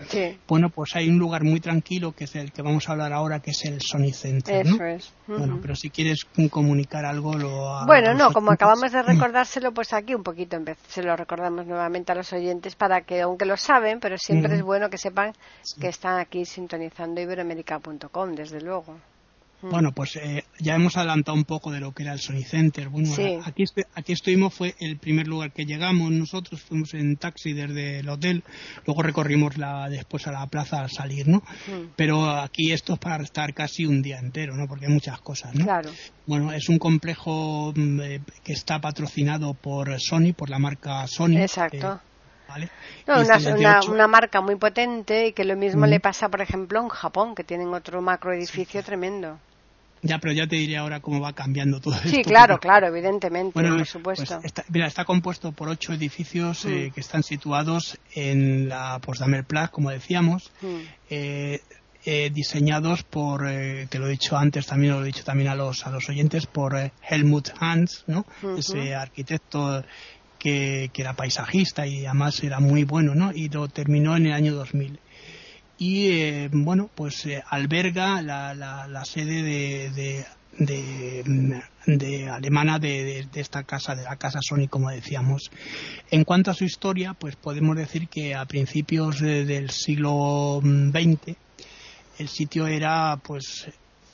Bueno, 0.47 0.69
pues 0.69 0.95
hay 0.95 1.09
un 1.09 1.17
lugar 1.17 1.43
muy 1.43 1.59
tranquilo, 1.59 2.11
que 2.11 2.25
es 2.25 2.35
el 2.35 2.51
que 2.51 2.61
vamos 2.61 2.87
a 2.87 2.91
hablar 2.91 3.11
ahora, 3.11 3.39
que 3.39 3.51
es 3.51 3.65
el 3.65 3.81
Sony 3.81 4.13
Center, 4.13 4.67
Eso 4.67 4.83
es. 4.83 5.13
Bueno, 5.27 5.59
pero 5.61 5.75
si 5.75 5.89
quieres 5.89 6.25
comunicar 6.49 7.05
algo, 7.05 7.35
lo... 7.35 7.85
Bueno, 7.85 8.13
no, 8.13 8.31
como 8.31 8.51
acabamos 8.51 8.91
de 8.91 9.01
recordárselo, 9.03 9.71
pues 9.71 9.93
aquí 9.93 10.13
un 10.13 10.23
poquito 10.23 10.57
se 10.87 11.03
lo 11.03 11.15
recordamos 11.15 11.38
nuevamente 11.39 12.11
a 12.11 12.15
los 12.15 12.31
oyentes 12.33 12.75
para 12.75 13.01
que, 13.01 13.21
aunque 13.21 13.45
lo 13.45 13.57
saben, 13.57 13.99
pero 13.99 14.17
siempre 14.17 14.55
es 14.55 14.61
bueno 14.61 14.89
que 14.89 14.97
sepan 14.97 15.33
que 15.79 15.87
están 15.87 16.19
aquí 16.19 16.45
sintonizando 16.45 17.21
iberoamérica.com, 17.21 18.35
desde 18.35 18.61
luego. 18.61 18.95
Mm. 19.61 19.69
Bueno, 19.69 19.91
pues 19.91 20.15
eh, 20.15 20.45
ya 20.59 20.75
hemos 20.75 20.95
adelantado 20.95 21.37
un 21.37 21.43
poco 21.43 21.71
de 21.71 21.79
lo 21.79 21.91
que 21.91 22.03
era 22.03 22.13
el 22.13 22.19
Sony 22.19 22.43
Center. 22.43 22.87
Bueno, 22.87 23.11
aquí, 23.43 23.65
aquí 23.93 24.13
estuvimos, 24.13 24.53
fue 24.53 24.75
el 24.79 24.97
primer 24.97 25.27
lugar 25.27 25.51
que 25.51 25.65
llegamos. 25.65 26.11
Nosotros 26.11 26.61
fuimos 26.61 26.93
en 26.93 27.17
taxi 27.17 27.53
desde 27.53 27.99
el 27.99 28.09
hotel, 28.09 28.43
luego 28.85 29.03
recorrimos 29.03 29.57
la, 29.57 29.89
después 29.89 30.27
a 30.27 30.31
la 30.31 30.47
plaza 30.47 30.79
al 30.79 30.89
salir, 30.89 31.27
¿no? 31.27 31.39
Mm. 31.67 31.91
Pero 31.95 32.29
aquí 32.29 32.71
esto 32.71 32.93
es 32.93 32.99
para 32.99 33.23
estar 33.23 33.53
casi 33.53 33.85
un 33.85 34.01
día 34.01 34.19
entero, 34.19 34.55
¿no? 34.55 34.67
Porque 34.67 34.85
hay 34.85 34.93
muchas 34.93 35.19
cosas, 35.19 35.53
¿no? 35.55 35.65
Claro. 35.65 35.89
Bueno, 36.25 36.53
es 36.53 36.69
un 36.69 36.79
complejo 36.79 37.73
mm, 37.75 38.01
eh, 38.01 38.21
que 38.43 38.53
está 38.53 38.79
patrocinado 38.79 39.53
por 39.55 39.99
Sony, 39.99 40.33
por 40.35 40.49
la 40.49 40.59
marca 40.59 41.05
Sony. 41.07 41.37
Exacto. 41.37 41.99
¿vale? 42.47 42.69
una, 43.07 43.79
una, 43.87 44.07
marca 44.07 44.41
muy 44.41 44.55
potente 44.55 45.27
y 45.27 45.33
que 45.33 45.43
lo 45.43 45.55
mismo 45.55 45.85
le 45.85 45.99
pasa, 45.99 46.29
por 46.29 46.41
ejemplo, 46.41 46.81
en 46.81 46.89
Japón, 46.89 47.35
que 47.35 47.43
tienen 47.43 47.73
otro 47.73 48.01
macro 48.01 48.33
edificio 48.33 48.83
tremendo. 48.83 49.39
Ya, 50.01 50.19
pero 50.19 50.33
ya 50.33 50.47
te 50.47 50.55
diré 50.55 50.77
ahora 50.77 50.99
cómo 50.99 51.19
va 51.19 51.33
cambiando 51.33 51.79
todo 51.79 51.95
esto. 51.95 52.09
Sí, 52.09 52.23
claro, 52.23 52.59
claro, 52.59 52.87
evidentemente, 52.87 53.51
por 53.53 53.75
pues 53.75 53.89
supuesto. 53.89 54.39
está, 54.43 54.63
mira, 54.69 54.87
está 54.87 55.05
compuesto 55.05 55.51
por 55.51 55.69
ocho 55.69 55.93
edificios 55.93 56.65
eh, 56.65 56.87
mm. 56.89 56.93
que 56.93 57.01
están 57.01 57.23
situados 57.23 57.99
en 58.13 58.69
la 58.69 58.99
Potsdamer 58.99 59.43
Platz, 59.43 59.71
como 59.71 59.89
decíamos, 59.89 60.51
mm. 60.61 60.77
eh, 61.09 61.61
eh, 62.05 62.29
diseñados 62.33 63.03
por, 63.03 63.41
que 63.45 63.99
lo 63.99 64.07
he 64.07 64.11
dicho 64.11 64.37
antes, 64.37 64.65
también 64.65 64.93
lo 64.93 65.03
he 65.03 65.07
dicho 65.07 65.23
también 65.23 65.49
a 65.49 65.55
los, 65.55 65.85
a 65.85 65.91
los 65.91 66.07
oyentes, 66.07 66.45
por 66.45 66.91
Helmut 67.07 67.49
Hans, 67.59 68.05
¿no? 68.07 68.25
Ese 68.57 68.95
arquitecto 68.95 69.83
que, 70.37 70.89
que, 70.93 71.01
era 71.01 71.13
paisajista 71.13 71.85
y 71.85 72.05
además 72.05 72.41
era 72.41 72.61
muy 72.61 72.85
bueno, 72.85 73.15
¿no? 73.15 73.33
Y 73.33 73.49
lo 73.49 73.67
terminó 73.67 74.15
en 74.15 74.27
el 74.27 74.33
año 74.33 74.55
2000 74.55 74.99
y 75.79 76.11
eh, 76.11 76.49
bueno 76.51 76.89
pues 76.93 77.25
eh, 77.25 77.41
alberga 77.49 78.21
la, 78.21 78.53
la, 78.53 79.05
sede 79.05 79.41
de, 79.89 80.25
de, 80.57 82.29
alemana 82.29 82.79
de, 82.79 83.25
esta 83.33 83.63
casa 83.63 83.95
de 83.95 84.03
la 84.03 84.17
casa 84.17 84.39
Sony 84.41 84.67
como 84.69 84.89
decíamos. 84.89 85.49
En 86.11 86.25
cuanto 86.25 86.51
a 86.51 86.53
su 86.53 86.65
historia 86.65 87.13
pues 87.13 87.37
podemos 87.37 87.77
decir 87.77 88.09
que 88.09 88.35
a 88.35 88.45
principios 88.45 89.21
del 89.21 89.69
siglo 89.69 90.59
XX 90.61 91.37
el 92.19 92.27
sitio 92.27 92.67
era 92.67 93.17
pues 93.23 93.69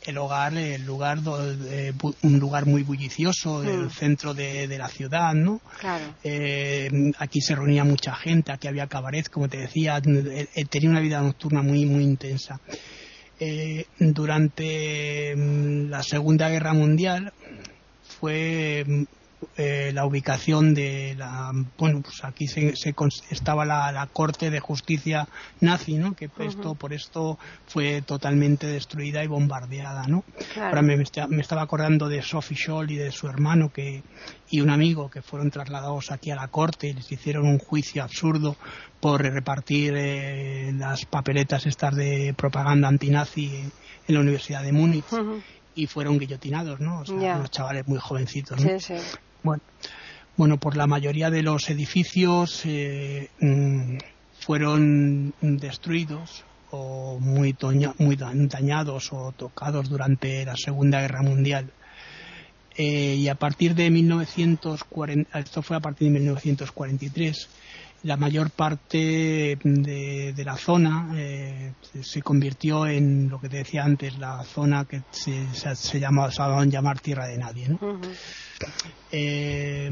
el 0.06 0.18
hogar, 0.18 0.56
el 0.58 0.86
lugar, 0.86 1.20
un 2.22 2.39
lugar 2.39 2.65
muy 2.65 2.84
bullicioso, 2.84 3.63
el 3.63 3.86
mm. 3.86 3.89
centro 3.89 4.34
de, 4.34 4.76
la 4.78 4.88
ciudad, 4.88 5.34
¿no? 5.34 5.62
Eh, 6.24 7.12
aquí 7.18 7.41
se 7.41 7.56
reunía 7.56 7.84
mucha 7.84 8.15
gente, 8.15 8.52
aquí 8.52 8.68
había 8.68 8.88
cabaret, 8.88 9.30
como 9.30 9.48
te 9.48 9.58
decía, 9.58 9.98
eh, 9.98 10.48
eh, 10.54 10.65
tenía 10.65 10.89
una 10.89 11.00
vida 11.00 11.22
nocturna 11.22 11.62
muy, 11.62 11.86
muy 11.86 12.04
intensa. 12.04 12.60
durante 14.00 15.36
mm, 15.36 15.89
la 15.89 16.04
Segunda 16.04 16.50
Guerra 16.50 16.74
Mundial 16.74 17.34
fue 18.20 18.84
mm, 18.88 19.04
eh, 19.58 19.91
la 19.93 20.06
ubicación 20.06 20.74
de 20.74 21.15
la 21.17 21.52
bueno 21.78 22.02
pues 22.02 22.24
aquí 22.24 22.48
se, 22.48 22.74
estaba 23.30 23.65
la, 23.65 24.10
corte 24.12 24.50
de 24.50 24.60
justicia 24.60 25.28
nazi 25.62 25.95
no 25.98 26.13
que 26.13 26.30
esto 26.39 26.76
por 26.76 26.93
esto 26.93 27.38
fue 27.67 28.02
totalmente 28.02 28.67
destruida 28.67 29.24
y 29.24 29.28
bombardeada 29.28 30.08
no 30.08 30.24
ahora 30.62 30.82
me, 30.82 30.95
estaba 30.95 31.62
acordando 31.62 32.10
de 32.10 32.21
Sophie 32.21 32.58
Scholl 32.58 32.91
y 32.91 32.95
de 32.95 33.12
su 33.12 33.28
hermano 33.28 33.71
que 33.71 34.04
y 34.50 34.62
un 34.62 34.69
amigo 34.69 35.10
que 35.10 35.21
fueron 35.21 35.52
trasladados 35.52 36.12
aquí 36.12 36.32
a 36.32 36.36
la 36.36 36.48
corte 36.48 36.88
y 36.88 36.93
les 36.93 37.12
hicieron 37.12 37.45
un 37.45 37.60
juicio 37.60 38.04
absurdo 38.04 38.56
por 39.00 39.21
repartir 39.21 39.93
eh, 39.95 40.74
las 40.78 41.06
papeletas 41.06 41.65
estas 41.65 41.95
de 41.95 42.34
propaganda 42.38 42.88
antinazi 42.88 43.69
en 44.08 44.13
la 44.13 44.19
Universidad 44.21 44.63
de 44.63 44.71
Múnich 44.71 45.06
y 45.76 45.88
fueron 45.88 46.18
guillotinados, 46.18 46.80
¿no? 46.80 47.02
O 47.02 47.06
sea, 47.06 47.36
unos 47.36 47.52
chavales 47.52 47.88
muy 47.88 48.00
jovencitos, 48.00 48.64
¿no? 48.64 48.80
Sí, 48.80 48.80
sí. 48.80 49.18
Bueno, 49.44 49.62
bueno, 50.38 50.58
por 50.58 50.76
la 50.76 50.88
mayoría 50.88 51.30
de 51.30 51.44
los 51.44 51.70
edificios 51.70 52.64
eh, 52.66 53.30
mm, 53.40 53.98
fueron 54.40 55.34
destruidos 55.42 56.44
o 56.72 57.20
muy, 57.20 57.56
muy 58.00 58.16
dañados 58.16 59.14
o 59.14 59.34
tocados 59.36 59.90
durante 59.90 60.46
la 60.46 60.58
Segunda 60.58 61.02
Guerra 61.02 61.22
Mundial. 61.22 61.72
Eh, 62.78 63.16
y 63.16 63.28
a 63.30 63.36
partir 63.36 63.74
de 63.74 63.90
1940, 63.90 65.40
esto 65.40 65.62
fue 65.62 65.78
a 65.78 65.80
partir 65.80 66.08
de 66.10 66.20
1943, 66.20 67.50
la 68.04 68.18
mayor 68.18 68.52
parte 68.52 69.58
de, 69.64 70.44
la 70.46 70.58
zona 70.58 71.12
eh, 71.16 71.74
se 72.02 72.22
convirtió 72.22 72.86
en 72.86 73.30
lo 73.30 73.40
que 73.40 73.50
te 73.50 73.58
decía 73.58 73.84
antes, 73.84 74.18
la 74.20 74.44
zona 74.44 74.86
que 74.86 75.02
se, 75.10 75.48
se, 75.54 75.76
se 75.76 76.00
llamar 76.00 77.00
Tierra 77.00 77.28
de 77.28 77.38
Nadie. 77.38 77.70
¿no? 77.70 78.00
Eh, 79.12 79.90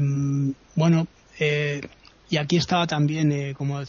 bueno, 0.76 1.06
eh, 1.38 1.80
y 2.28 2.36
aquí 2.36 2.56
estaba 2.56 2.86
también, 2.86 3.32
eh, 3.32 3.54
como 3.56 3.80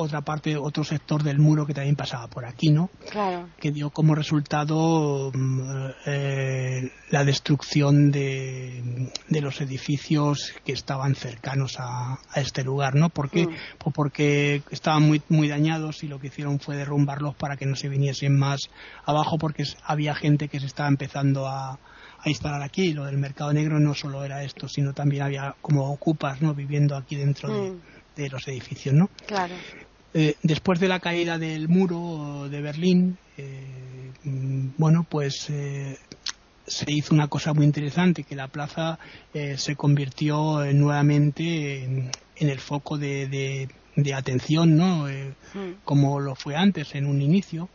otra 0.00 0.22
parte, 0.22 0.56
otro 0.56 0.84
sector 0.84 1.22
del 1.22 1.38
muro 1.38 1.66
que 1.66 1.74
también 1.74 1.96
pasaba 1.96 2.26
por 2.28 2.44
aquí, 2.44 2.70
¿no? 2.70 2.90
Claro. 3.10 3.48
Que 3.58 3.72
dio 3.72 3.90
como 3.90 4.14
resultado 4.14 5.30
mm, 5.32 5.88
la 7.10 7.24
destrucción 7.24 8.10
de, 8.10 9.10
los 9.28 9.60
edificios 9.60 10.54
que 10.64 10.72
estaban 10.72 11.14
cercanos 11.14 11.76
a, 11.78 12.18
este 12.34 12.64
lugar, 12.64 12.94
¿no? 12.94 13.08
¿Por 13.08 13.30
qué? 13.30 13.46
Mm. 13.46 13.54
Pues 13.78 13.94
porque 13.94 14.62
estaban 14.70 15.02
muy, 15.02 15.22
muy 15.28 15.48
dañados 15.48 16.02
y 16.02 16.08
lo 16.08 16.18
que 16.18 16.28
hicieron 16.28 16.60
fue 16.60 16.76
derrumbarlos 16.76 17.34
para 17.34 17.56
que 17.56 17.66
no 17.66 17.76
se 17.76 17.88
viniesen 17.88 18.38
más 18.38 18.60
abajo 19.04 19.38
porque 19.38 19.64
había 19.84 20.14
gente 20.14 20.48
que 20.48 20.60
se 20.60 20.66
estaba 20.66 20.88
empezando 20.88 21.46
a, 21.46 21.78
a 22.22 22.28
instalar 22.28 22.62
aquí. 22.62 22.92
Lo 22.92 23.04
del 23.04 23.18
mercado 23.18 23.52
negro 23.52 23.78
no 23.80 23.94
solo 23.94 24.24
era 24.24 24.42
esto, 24.42 24.68
sino 24.68 24.92
también 24.92 25.22
había 25.22 25.54
como 25.60 25.90
ocupas, 25.90 26.40
¿no? 26.42 26.54
Viviendo 26.54 26.96
aquí 26.96 27.16
dentro 27.16 27.48
de, 27.48 27.70
mm. 27.70 28.32
los 28.32 28.46
edificios, 28.48 28.94
¿no? 28.94 29.10
Claro. 29.26 29.54
Eh, 30.12 30.34
después 30.42 30.80
de 30.80 30.88
la 30.88 31.00
caída 31.00 31.38
del 31.38 31.68
muro 31.68 32.48
de 32.48 32.60
Berlín, 32.60 33.18
eh, 33.36 34.10
mm, 34.24 34.70
bueno, 34.76 35.06
pues 35.08 35.48
eh, 35.50 35.98
se 36.66 36.92
hizo 36.92 37.14
una 37.14 37.28
cosa 37.28 37.52
muy 37.52 37.64
interesante, 37.64 38.24
que 38.24 38.36
la 38.36 38.48
plaza 38.48 38.98
se 39.56 39.74
convirtió 39.74 40.64
nuevamente 40.72 41.82
en, 41.84 42.10
el 42.36 42.60
foco 42.60 42.96
de, 42.96 43.68
de, 43.96 44.14
atención, 44.14 44.76
¿no? 44.76 45.06
Mm. 45.06 45.80
Como 45.84 46.20
lo 46.20 46.36
fue 46.36 46.54
antes 46.54 46.94
en 46.94 47.06
un 47.06 47.22
inicio. 47.22 47.68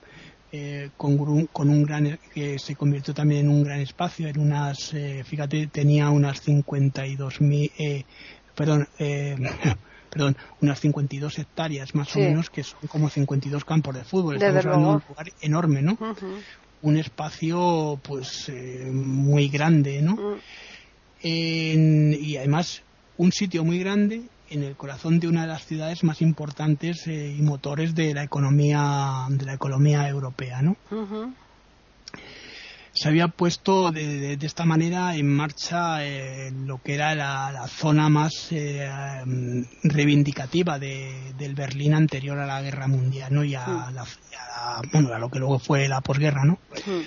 Eh, 0.57 0.91
con, 0.95 1.19
un, 1.19 1.47
con, 1.47 1.69
un, 1.69 1.83
gran 1.83 2.17
que 2.33 2.59
se 2.59 2.75
convirtió 2.75 3.13
también 3.13 3.41
en 3.41 3.49
un 3.49 3.63
gran 3.65 3.81
espacio 3.81 4.29
en 4.29 4.39
unas 4.39 4.93
eh, 4.93 5.21
fíjate 5.25 5.67
tenía 5.67 6.09
unas 6.11 6.39
52 6.39 7.41
mil 7.41 7.69
eh, 7.77 8.05
perdón 8.55 8.87
perdón 10.15 10.37
unas 10.61 10.79
52 10.79 11.39
hectáreas 11.39 11.93
más 11.93 12.15
o 12.15 12.19
menos 12.19 12.49
que 12.49 12.63
son 12.63 12.79
como 12.87 13.09
52 13.09 13.65
campos 13.65 13.95
de 13.95 14.03
fútbol. 14.05 14.35
Estamos 14.35 14.65
hablando 14.65 14.87
de 14.87 14.95
un 14.95 15.03
lugar 15.09 15.27
enorme 15.41 15.81
no 15.81 15.97
un 16.81 16.97
espacio 16.97 17.99
pues 18.01 18.49
muy 18.91 19.49
grande 19.49 20.01
no 20.01 20.15
mm. 20.15 22.13
y 22.13 22.37
además 22.37 22.81
un 23.17 23.31
sitio 23.31 23.65
muy 23.65 23.79
grande 23.79 24.23
en 24.49 24.63
el 24.63 24.75
corazón 24.75 25.19
de 25.19 25.27
una 25.27 25.41
de 25.41 25.47
las 25.47 25.65
ciudades 25.65 26.03
más 26.03 26.21
importantes 26.21 27.07
eh, 27.07 27.35
y 27.37 27.41
motores 27.41 27.95
de 27.95 28.13
la 28.13 28.23
economía 28.23 29.25
de 29.29 29.45
la 29.45 29.53
economía 29.53 30.07
europea, 30.07 30.61
¿no? 30.61 30.77
Se 32.95 33.09
había 33.09 33.27
puesto 33.27 33.91
de, 33.91 34.37
esta 34.41 34.63
manera 34.63 35.15
en 35.17 35.27
marcha 35.27 36.05
eh, 36.05 36.49
lo 36.51 36.81
que 36.81 36.95
era 36.95 37.13
la, 37.13 37.67
zona 37.67 38.07
más 38.07 38.47
eh, 38.51 38.89
reivindicativa 39.83 40.79
del 40.79 41.55
Berlín 41.55 41.93
anterior 41.93 42.39
a 42.39 42.45
la 42.45 42.61
guerra 42.61 42.87
mundial 42.87 43.33
¿no? 43.33 43.43
y 43.43 43.53
a, 43.53 43.67
mm. 43.67 43.93
la, 43.93 44.05
bueno, 44.93 45.13
a 45.13 45.19
lo 45.19 45.29
que 45.29 45.39
luego 45.39 45.59
fue 45.59 45.89
la 45.89 45.99
posguerra. 45.99 46.45
¿no? 46.45 46.53
Mm. 46.53 47.01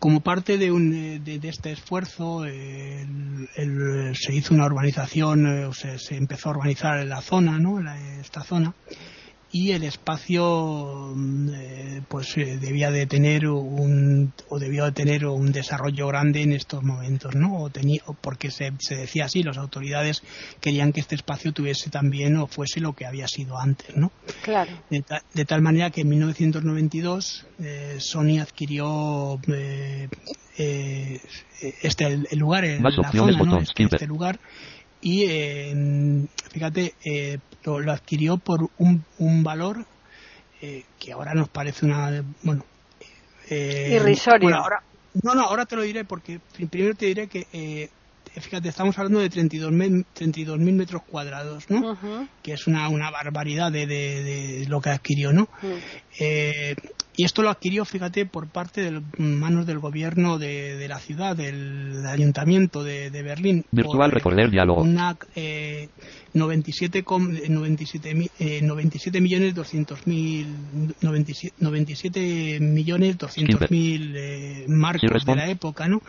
Como 0.00 0.20
parte 0.20 0.58
de, 0.58 0.72
un, 0.72 1.24
de, 1.24 1.40
este 1.44 1.72
esfuerzo, 1.72 2.44
se 2.44 4.34
hizo 4.34 4.54
una 4.54 4.66
urbanización, 4.66 5.64
o 5.64 5.72
se, 5.72 5.98
se, 5.98 6.16
empezó 6.16 6.48
a 6.48 6.52
urbanizar 6.52 7.04
la 7.04 7.20
zona, 7.20 7.58
¿no? 7.58 7.80
esta 8.20 8.42
zona, 8.42 8.74
y 9.50 9.72
el 9.72 9.82
espacio 9.84 11.12
mm, 11.14 11.48
eh, 11.54 12.02
pues 12.08 12.36
eh, 12.36 12.58
debía 12.58 12.90
de 12.90 13.06
tener 13.06 13.48
un 13.48 14.32
o 14.48 14.58
debió 14.58 14.84
de 14.84 14.92
tener 14.92 15.26
un 15.26 15.52
desarrollo 15.52 16.06
grande 16.08 16.42
en 16.42 16.52
estos 16.52 16.82
momentos 16.82 17.34
no 17.34 17.62
o 17.62 17.70
tenía 17.70 18.02
porque 18.20 18.50
se, 18.50 18.72
se, 18.78 18.96
decía 18.96 19.24
así 19.24 19.42
las 19.42 19.56
autoridades 19.56 20.22
querían 20.60 20.92
que 20.92 21.00
este 21.00 21.14
espacio 21.14 21.52
tuviese 21.52 21.88
también 21.90 22.36
o 22.36 22.46
fuese 22.46 22.80
lo 22.80 22.94
que 22.94 23.06
había 23.06 23.26
sido 23.26 23.58
antes 23.58 23.96
no 23.96 24.12
claro. 24.42 24.70
De, 24.90 25.44
tal 25.44 25.62
manera 25.62 25.90
que 25.90 26.02
en 26.02 26.08
1992 26.08 27.46
eh, 27.60 27.96
Sony 28.00 28.40
adquirió 28.40 29.40
eh, 29.48 30.08
eh, 30.58 31.20
este 31.82 32.06
el, 32.06 32.38
lugar 32.38 32.64
el, 32.64 32.82
la 32.82 32.90
zona, 32.90 33.42
¿no? 33.44 33.58
este, 33.60 33.84
este 33.84 34.06
lugar 34.06 34.38
y 35.00 35.26
fíjate 36.50 36.94
eh, 37.04 37.38
lo, 37.64 37.92
adquirió 37.92 38.38
por 38.38 38.68
un, 38.78 39.04
un 39.18 39.42
valor 39.42 39.84
eh, 40.60 40.84
que 40.98 41.12
ahora 41.12 41.34
nos 41.34 41.48
parece 41.48 41.86
una 41.86 42.24
bueno 42.42 42.64
eh, 43.48 43.92
irrisorio 43.94 44.56
ahora, 44.56 44.82
no 45.22 45.34
no 45.34 45.42
ahora 45.42 45.66
te 45.66 45.76
lo 45.76 45.82
diré 45.82 46.04
porque 46.04 46.40
primero 46.70 46.94
te 46.94 47.06
diré 47.06 47.28
que 47.28 47.46
eh, 47.52 48.40
fíjate, 48.40 48.68
estamos 48.68 48.96
hablando 48.98 49.20
de 49.20 49.30
32.000 49.30 50.04
32 50.12 50.58
metros 50.58 51.02
cuadrados, 51.02 51.68
¿no? 51.70 51.98
Que 52.42 52.52
es 52.52 52.66
una, 52.66 52.88
una 52.88 53.10
barbaridad 53.10 53.72
de, 53.72 53.86
de, 53.86 54.66
lo 54.68 54.80
que 54.80 54.90
adquirió, 54.90 55.32
¿no? 55.32 55.48
eh, 56.20 56.74
y 57.18 57.24
esto 57.24 57.42
lo 57.42 57.50
adquirió, 57.50 57.84
fíjate, 57.84 58.26
por 58.26 58.46
parte 58.46 58.80
de 58.80 59.02
manos 59.18 59.66
del 59.66 59.80
gobierno 59.80 60.38
de, 60.38 60.86
la 60.88 61.00
ciudad, 61.00 61.34
del, 61.34 62.06
ayuntamiento 62.06 62.84
de, 62.84 63.10
Berlín. 63.10 63.64
Virtual 63.72 64.12
Recorder 64.12 64.52
Diálogo. 64.52 64.82
Una, 64.82 65.16
eh, 65.34 65.88
97, 66.34 67.04
97, 67.48 68.30
eh, 68.38 68.62
97 68.62 69.20
millones 69.20 69.52
200 69.52 70.06
mil 70.06 70.46
97, 71.00 71.56
97 71.58 72.60
millones 72.60 73.18
200 73.18 73.68
mil 73.68 74.14
eh, 74.16 74.64
marcos 74.68 75.24
de 75.24 75.34
la 75.34 75.48
época, 75.48 75.88
¿no? 75.88 76.00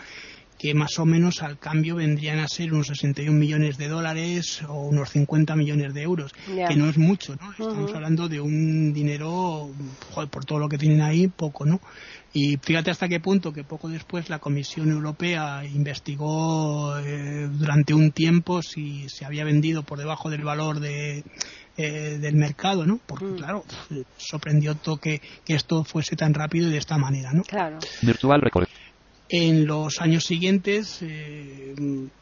Que 0.59 0.73
más 0.73 0.99
o 0.99 1.05
menos 1.05 1.41
al 1.41 1.57
cambio 1.57 1.95
vendrían 1.95 2.39
a 2.39 2.47
ser 2.49 2.73
unos 2.73 2.87
61 2.87 3.31
millones 3.31 3.77
de 3.77 3.87
dólares 3.87 4.61
o 4.67 4.81
unos 4.81 5.09
50 5.11 5.55
millones 5.55 5.93
de 5.93 6.01
euros, 6.01 6.33
que 6.67 6.75
no 6.75 6.89
es 6.89 6.97
mucho, 6.97 7.37
¿no? 7.37 7.51
Estamos 7.51 7.93
hablando 7.95 8.27
de 8.27 8.41
un 8.41 8.91
dinero, 8.93 9.71
por 10.29 10.43
todo 10.43 10.59
lo 10.59 10.67
que 10.67 10.77
tienen 10.77 11.01
ahí, 11.01 11.29
poco, 11.29 11.65
¿no? 11.65 11.79
Y 12.33 12.57
fíjate 12.57 12.91
hasta 12.91 13.07
qué 13.07 13.21
punto 13.21 13.53
que 13.53 13.63
poco 13.63 13.87
después 13.87 14.29
la 14.29 14.39
Comisión 14.39 14.91
Europea 14.91 15.63
investigó 15.63 16.95
eh, 16.99 17.47
durante 17.49 17.93
un 17.93 18.11
tiempo 18.11 18.61
si 18.61 19.07
se 19.07 19.25
había 19.25 19.45
vendido 19.45 19.83
por 19.83 19.97
debajo 19.97 20.29
del 20.29 20.43
valor 20.43 20.81
de, 20.81 21.23
eh, 21.77 22.17
del 22.19 22.35
mercado, 22.35 22.85
¿no? 22.85 22.99
Porque, 23.07 23.25
mm. 23.25 23.35
claro, 23.37 23.63
sorprendió 24.17 24.75
todo 24.75 24.97
que, 24.97 25.21
que, 25.45 25.55
esto 25.55 25.85
fuese 25.85 26.17
tan 26.17 26.33
rápido 26.33 26.67
y 26.67 26.71
de 26.71 26.77
esta 26.77 26.97
manera, 26.97 27.31
¿no? 27.31 27.43
Claro. 27.43 27.79
Virtual 28.01 28.41
Record. 28.41 28.67
En 29.31 29.67
los 29.67 30.01
años 30.01 30.23
siguientes, 30.23 31.03
eh, 31.03 31.75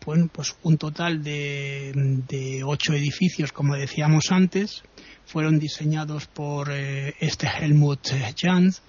bueno, 0.06 0.30
pues 0.30 0.58
un 0.64 0.78
total 0.78 1.24
de, 1.24 2.62
ocho 2.66 2.94
edificios, 2.94 3.54
como 3.54 3.76
decíamos 3.76 4.30
antes, 4.30 4.84
fueron 5.26 5.58
diseñados 5.58 6.28
por 6.28 6.70
eh, 6.70 7.16
este 7.22 7.48
Helmut 7.48 8.10
Jans 8.36 8.82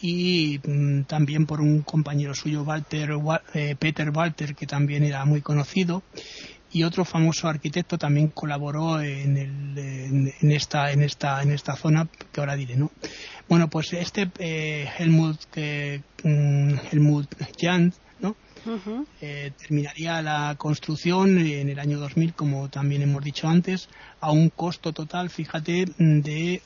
y 0.00 0.58
mm, 0.64 1.02
también 1.02 1.46
por 1.46 1.60
un 1.60 1.82
compañero 1.82 2.34
suyo, 2.34 2.66
eh, 3.54 3.76
Peter 3.78 4.10
Walter, 4.10 4.56
que 4.56 4.66
también 4.66 5.04
era 5.04 5.24
muy 5.24 5.40
conocido 5.40 6.02
y 6.72 6.84
otro 6.84 7.04
famoso 7.04 7.48
arquitecto 7.48 7.98
también 7.98 8.28
colaboró 8.28 9.00
en, 9.00 9.36
el, 9.36 10.32
en, 10.40 10.52
esta 10.52 10.92
en 10.92 11.02
esta 11.02 11.42
en 11.42 11.50
esta 11.52 11.74
zona 11.76 12.08
que 12.32 12.40
ahora 12.40 12.56
diré 12.56 12.76
no 12.76 12.90
bueno 13.48 13.68
pues 13.68 13.92
este 13.92 14.30
eh, 14.38 14.88
Helmut 14.98 15.40
eh, 15.56 16.02
Helmut 16.22 17.34
Jan 17.60 17.92
no 18.20 18.36
eh, 19.20 19.52
terminaría 19.58 20.20
la 20.22 20.54
construcción 20.58 21.38
en 21.38 21.68
el 21.68 21.78
año 21.78 21.98
2000 21.98 22.34
como 22.34 22.68
también 22.68 23.02
hemos 23.02 23.24
dicho 23.24 23.48
antes 23.48 23.88
a 24.20 24.30
un 24.30 24.50
costo 24.50 24.92
total 24.92 25.30
fíjate 25.30 25.86
de 25.98 26.62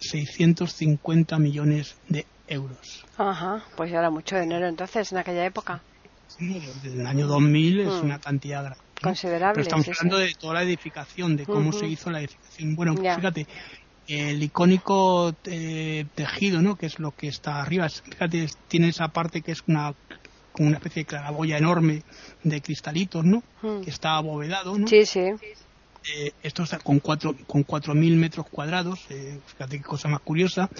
650 0.00 1.38
millones 1.38 1.96
de 2.08 2.24
euros. 2.46 3.04
Ajá, 3.16 3.64
pues 3.76 3.90
ya 3.90 3.98
era 3.98 4.10
mucho 4.10 4.38
dinero 4.38 4.66
entonces 4.66 5.12
en 5.12 5.18
aquella 5.18 5.44
época 5.44 5.82
sí, 6.28 6.62
desde 6.82 7.00
el 7.00 7.06
año 7.06 7.26
2000 7.26 7.80
es 7.80 7.88
mm. 7.88 8.04
una 8.04 8.18
cantidad 8.20 8.62
grande 8.62 8.88
Considerable. 9.02 9.54
Pero 9.54 9.62
estamos 9.62 9.88
hablando 9.88 10.18
de 10.18 10.34
toda 10.34 10.54
la 10.54 10.62
edificación, 10.62 11.36
de 11.36 11.46
cómo 11.46 11.72
se 11.72 11.86
hizo 11.86 12.10
la 12.10 12.20
edificación. 12.20 12.74
Bueno, 12.74 12.96
fíjate, 12.96 13.46
el 14.08 14.42
icónico 14.42 15.34
eh, 15.44 16.06
tejido, 16.14 16.62
¿no? 16.62 16.76
Que 16.76 16.86
es 16.86 16.98
lo 16.98 17.12
que 17.12 17.28
está 17.28 17.60
arriba. 17.60 17.88
Fíjate, 17.88 18.48
tiene 18.66 18.88
esa 18.88 19.08
parte 19.08 19.42
que 19.42 19.52
es 19.52 19.62
una 19.66 19.94
como 20.52 20.68
una 20.68 20.78
especie 20.78 21.02
de 21.02 21.06
claraboya 21.06 21.58
enorme 21.58 22.02
de 22.42 22.60
cristalitos, 22.60 23.24
¿no? 23.24 23.42
Que 23.62 23.90
está 23.90 24.16
abovedado, 24.16 24.76
¿no? 24.76 24.88
Sí, 24.88 25.06
sí. 25.06 25.30
Eh, 26.14 26.32
esto 26.42 26.62
está 26.62 26.78
con 26.78 27.00
cuatro 27.00 27.34
con 27.46 27.64
cuatro 27.64 27.92
mil 27.94 28.16
metros 28.16 28.46
cuadrados 28.48 29.04
eh, 29.10 29.40
fíjate 29.46 29.78
qué 29.78 29.84
cosa 29.84 30.08
más 30.08 30.20
curiosa. 30.20 30.70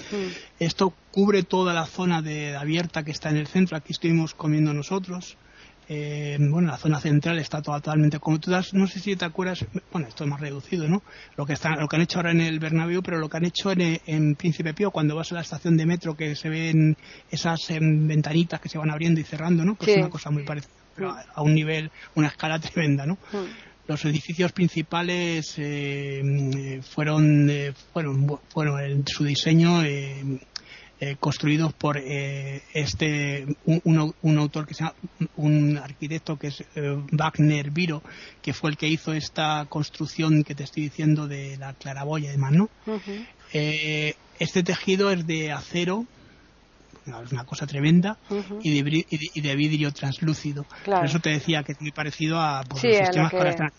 Esto 0.59 0.95
cubre 1.11 1.43
toda 1.43 1.75
la 1.75 1.87
zona 1.87 2.23
de, 2.23 2.57
abierta 2.57 3.03
que 3.03 3.11
está 3.11 3.31
en 3.31 3.37
el 3.37 3.47
centro 3.47 3.77
aquí 3.77 3.93
estuvimos 3.93 4.35
comiendo 4.35 4.73
nosotros. 4.73 5.37
Eh, 5.91 6.37
bueno, 6.39 6.69
la 6.69 6.77
zona 6.77 7.01
central 7.01 7.39
está 7.39 7.63
totalmente 7.63 8.19
como 8.19 8.39
todas, 8.39 8.75
no 8.75 8.87
sé 8.87 9.01
si 9.01 9.17
te 9.17 9.25
acuerdas, 9.25 9.65
bueno, 9.91 10.07
esto 10.07 10.25
es 10.25 10.31
más 10.31 10.39
reducido, 10.39 10.87
¿no? 10.87 11.03
Lo 11.35 11.47
que 11.47 11.55
están, 11.55 11.81
lo 11.81 11.89
que 11.89 11.97
han 11.97 12.03
hecho 12.03 12.19
ahora 12.19 12.31
en 12.31 12.43
el 12.43 12.59
Bernabéu, 12.59 13.03
pero 13.03 13.19
lo 13.19 13.31
que 13.31 13.39
han 13.39 13.47
hecho 13.47 13.73
en, 13.73 13.99
en 14.05 14.35
Príncipe 14.35 14.75
Pío, 14.75 14.91
cuando 14.91 15.17
vas 15.17 15.33
a 15.33 15.37
la 15.37 15.41
estación 15.41 15.79
de 15.79 15.87
metro, 15.87 16.15
que 16.15 16.37
se 16.37 16.51
ven 16.51 16.95
esas 17.31 17.71
em, 17.71 18.07
ventanitas 18.07 18.61
que 18.61 18.69
se 18.69 18.77
van 18.77 18.91
abriendo 18.91 19.19
y 19.19 19.25
cerrando, 19.25 19.65
¿no? 19.65 19.77
Que 19.77 19.93
es 19.93 19.97
una 19.97 20.11
cosa 20.11 20.31
muy 20.31 20.43
parecida, 20.43 20.75
pero 20.95 21.17
a, 21.35 21.43
un 21.43 21.55
nivel, 21.55 21.91
una 22.17 22.29
escala 22.29 22.59
tremenda, 22.61 23.07
¿no? 23.07 23.17
Los 23.89 24.05
edificios 24.05 24.53
principales 24.53 25.55
eh, 25.57 26.81
fueron, 26.83 27.49
eh, 27.51 27.73
fueron, 27.93 28.27
bueno, 28.55 28.79
en 28.79 29.05
su 29.07 29.25
diseño 29.25 29.83
eh, 29.83 30.39
eh, 31.01 31.15
construidos 31.21 31.73
por 31.75 31.97
eh, 31.97 32.61
este 32.75 33.47
un, 33.67 34.15
un, 34.21 34.39
autor 34.39 34.67
que 34.67 34.75
se 34.75 34.83
llama 34.83 34.97
un 35.37 35.79
arquitecto 35.79 36.37
que 36.37 36.49
es 36.49 36.65
eh, 36.75 36.97
Wagner 37.13 37.71
Viro 37.71 38.03
que 38.43 38.53
fue 38.53 38.71
el 38.71 38.77
que 38.77 38.89
hizo 38.89 39.13
esta 39.13 39.65
construcción 39.69 40.43
que 40.43 40.57
te 40.57 40.65
estoy 40.65 40.83
diciendo 40.83 41.29
de 41.29 41.57
la 41.57 41.73
claraboya 41.75 42.31
y 42.31 42.33
demás 42.33 42.51
no 42.51 42.69
este 43.53 44.63
tejido 44.65 45.13
es 45.13 45.25
de 45.25 45.53
acero 45.53 46.05
es 47.25 47.33
una 47.33 47.45
cosa 47.45 47.67
tremenda 47.67 48.17
y, 48.63 48.83
de, 49.41 49.57
vidrio 49.57 49.93
translúcido 49.93 50.65
por 50.85 51.05
eso 51.05 51.19
te 51.21 51.31
decía 51.31 51.63
que 51.63 51.73
es 51.73 51.81
muy 51.81 51.93
parecido 51.93 52.41
a 52.41 52.63
pues, 52.69 52.83
los 52.85 52.97
sistemas 52.97 53.33
para 53.33 53.73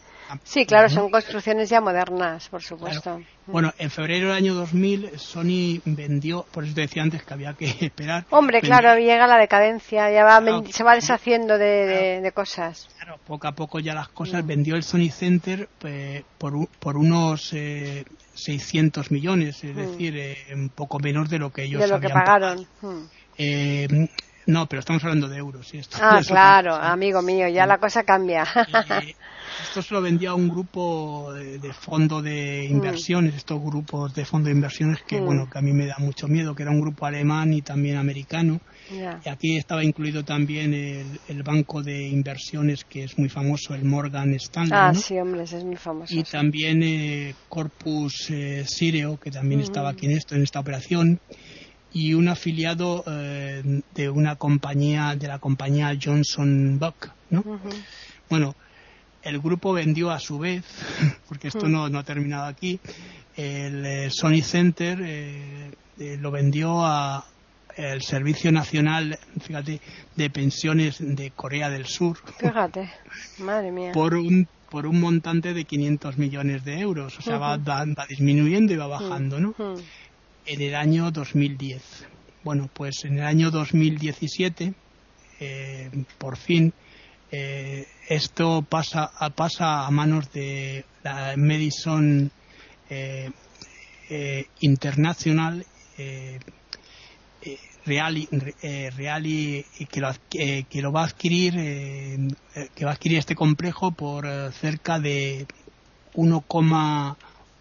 Sí, 0.44 0.66
claro, 0.66 0.90
son 0.90 1.10
construcciones 1.10 1.70
ya 1.70 1.82
modernas, 1.82 2.50
por 2.50 2.62
supuesto. 2.62 3.22
Bueno, 3.48 3.74
en 3.80 3.90
febrero 3.90 4.28
del 4.28 4.38
año 4.38 4.54
2000 4.54 5.18
Sony 5.18 5.82
vendió, 5.86 6.46
por 6.52 6.66
eso 6.66 6.76
te 6.76 6.82
decía 6.82 7.02
antes 7.02 7.24
que 7.24 7.34
había 7.34 7.54
que 7.54 7.66
esperar. 7.82 8.26
Hombre, 8.30 8.62
claro, 8.62 9.00
llega 9.00 9.26
la 9.26 9.38
decadencia, 9.38 10.12
ya 10.12 10.24
va, 10.24 10.42
se 10.70 10.84
va 10.84 10.96
deshaciendo 10.96 11.58
de, 11.58 12.32
cosas. 12.36 12.88
Claro, 12.98 13.20
poco 13.26 13.48
a 13.48 13.54
poco 13.54 13.80
ya 13.80 13.94
las 13.94 14.10
cosas. 14.10 14.44
Mm. 14.44 14.48
Vendió 14.48 14.76
el 14.76 14.84
Sony 14.84 15.10
Center 15.10 15.68
eh, 15.84 16.24
por, 16.38 16.68
por 16.80 16.98
unos 16.98 17.52
eh, 17.54 18.06
600 18.36 19.12
millones, 19.12 19.64
es 19.64 19.76
mm. 19.76 19.78
decir, 19.78 20.18
eh, 20.18 20.38
un 20.54 20.70
poco 20.70 21.00
menos 21.00 21.30
de 21.30 21.40
lo 21.40 21.52
que 21.52 21.64
ellos 21.64 21.82
de 21.82 21.88
lo 21.88 22.00
que 22.00 22.10
pagaron. 22.10 22.68
Mm. 22.82 23.19
Eh, 23.40 23.88
no, 24.46 24.68
pero 24.68 24.82
estamos 24.82 25.04
hablando 25.04 25.28
de 25.28 25.38
euros. 25.38 25.74
Esto, 25.74 25.98
ah, 26.02 26.22
claro, 26.26 26.76
amigo 26.76 27.22
mío, 27.22 27.48
ya 27.48 27.66
la 27.66 27.78
cosa 27.78 28.04
cambia. 28.04 28.46
Esto 29.64 29.82
se 29.82 29.94
lo 29.94 30.02
vendía 30.02 30.32
a 30.32 30.36
un 30.36 30.50
grupo 30.50 31.34
de, 31.34 31.74
fondo 31.74 32.22
de 32.22 32.66
mm. 32.68 32.72
inversiones, 32.72 33.36
estos 33.36 33.62
grupos 33.62 34.14
de 34.16 34.26
fondo 34.26 34.48
de 34.48 34.56
inversiones 34.56 35.04
que, 35.04 35.22
mm. 35.22 35.26
bueno, 35.26 35.50
que 35.50 35.58
a 35.58 35.62
mí 35.62 35.72
me 35.72 35.86
da 35.86 35.98
mucho 36.00 36.28
miedo, 36.28 36.56
que 36.56 36.64
era 36.64 36.72
un 36.72 36.82
grupo 36.82 37.06
alemán 37.06 37.54
y 37.54 37.62
también 37.62 37.98
americano. 37.98 38.60
Y 38.92 39.30
aquí 39.30 39.58
estaba 39.58 39.84
incluido 39.84 40.26
también 40.26 40.74
el, 40.74 41.44
banco 41.44 41.84
de 41.84 42.08
inversiones 42.08 42.84
que 42.86 43.04
es 43.04 43.20
muy 43.20 43.30
famoso, 43.30 43.76
el 43.76 43.86
Morgan 43.86 44.34
Stanley. 44.34 44.72
Ah, 44.74 44.94
sí, 44.96 45.20
hombre, 45.20 45.44
es 45.44 45.64
muy 45.64 45.76
famoso. 45.76 46.14
Y 46.14 46.24
también 46.24 46.82
eh, 46.82 47.36
Corpus 47.50 48.32
eh, 48.32 48.64
Sireo, 48.66 49.20
que 49.20 49.30
también 49.30 49.62
estaba 49.62 49.92
mm. 49.92 49.96
aquí 49.96 50.06
en 50.08 50.12
esto, 50.14 50.36
en 50.36 50.42
esta 50.42 50.60
operación 50.60 51.20
y 51.92 52.14
un 52.14 52.28
afiliado 52.28 53.04
eh, 53.08 53.82
de 53.94 54.10
una 54.10 54.36
compañía, 54.36 55.16
de 55.16 55.28
la 55.28 55.40
compañía 55.40 55.98
Johnson 56.02 56.78
Buck, 56.80 57.10
¿no? 57.30 57.44
Bueno, 58.30 58.56
el 59.24 59.40
grupo 59.40 59.74
vendió 59.74 60.12
a 60.12 60.20
su 60.20 60.40
vez, 60.40 60.64
porque 61.28 61.50
esto 61.50 61.68
no, 61.68 61.90
no 61.90 62.00
ha 62.00 62.04
terminado 62.04 62.46
aquí, 62.46 62.80
el 63.36 63.86
eh, 63.86 64.10
Sony 64.10 64.42
Center 64.42 65.00
eh, 65.02 65.72
eh, 65.98 66.18
lo 66.20 66.32
vendió 66.32 66.86
a 66.86 67.26
el 67.76 68.02
Servicio 68.02 68.52
Nacional, 68.52 69.18
fíjate, 69.40 69.80
de 70.16 70.30
Pensiones 70.30 70.98
de 71.00 71.32
Corea 71.32 71.70
del 71.70 71.86
Sur. 71.86 72.18
Fíjate, 72.40 72.90
madre 73.38 73.72
mía. 73.72 73.92
Por 73.94 74.16
un 74.16 74.48
por 74.70 74.86
un 74.86 75.00
montante 75.00 75.56
de 75.56 75.66
500 75.66 76.20
millones 76.20 76.64
de 76.64 76.80
euros, 76.80 77.18
o 77.18 77.22
sea, 77.24 77.40
va, 77.40 77.58
va, 77.58 77.86
va, 77.86 78.06
disminuyendo 78.08 78.72
y 78.72 78.76
va 78.76 78.86
bajando, 78.86 79.40
¿no? 79.40 79.56
En 80.46 80.62
el 80.62 80.76
año 80.76 81.12
2010. 81.12 81.82
Bueno, 82.44 82.70
pues 82.74 83.06
en 83.06 83.20
el 83.20 83.26
año 83.26 83.52
2017, 83.52 84.74
eh, 85.40 85.90
por 86.18 86.38
fin, 86.38 86.74
eh, 87.32 87.86
esto 88.08 88.66
pasa 88.68 89.12
a, 89.16 89.30
pasa 89.30 89.86
a 89.86 89.92
manos 89.92 90.32
de 90.32 90.86
la 91.04 91.36
Madison 91.38 92.32
eh, 92.90 93.30
eh, 94.10 94.48
International 94.62 95.64
eh, 95.98 96.40
Reali, 97.86 98.28
que, 99.92 100.02
lo, 100.02 100.12
que 100.30 100.82
lo 100.82 100.92
va 100.92 101.02
a 101.02 101.06
adquirir 101.06 101.54
que 101.54 102.86
va 102.86 102.92
a 102.92 102.94
adquirir 102.94 103.18
este 103.18 103.36
complejo 103.36 103.92
por 103.92 104.28
cerca 104.54 105.00
de 105.00 105.48
1,1 106.14 107.16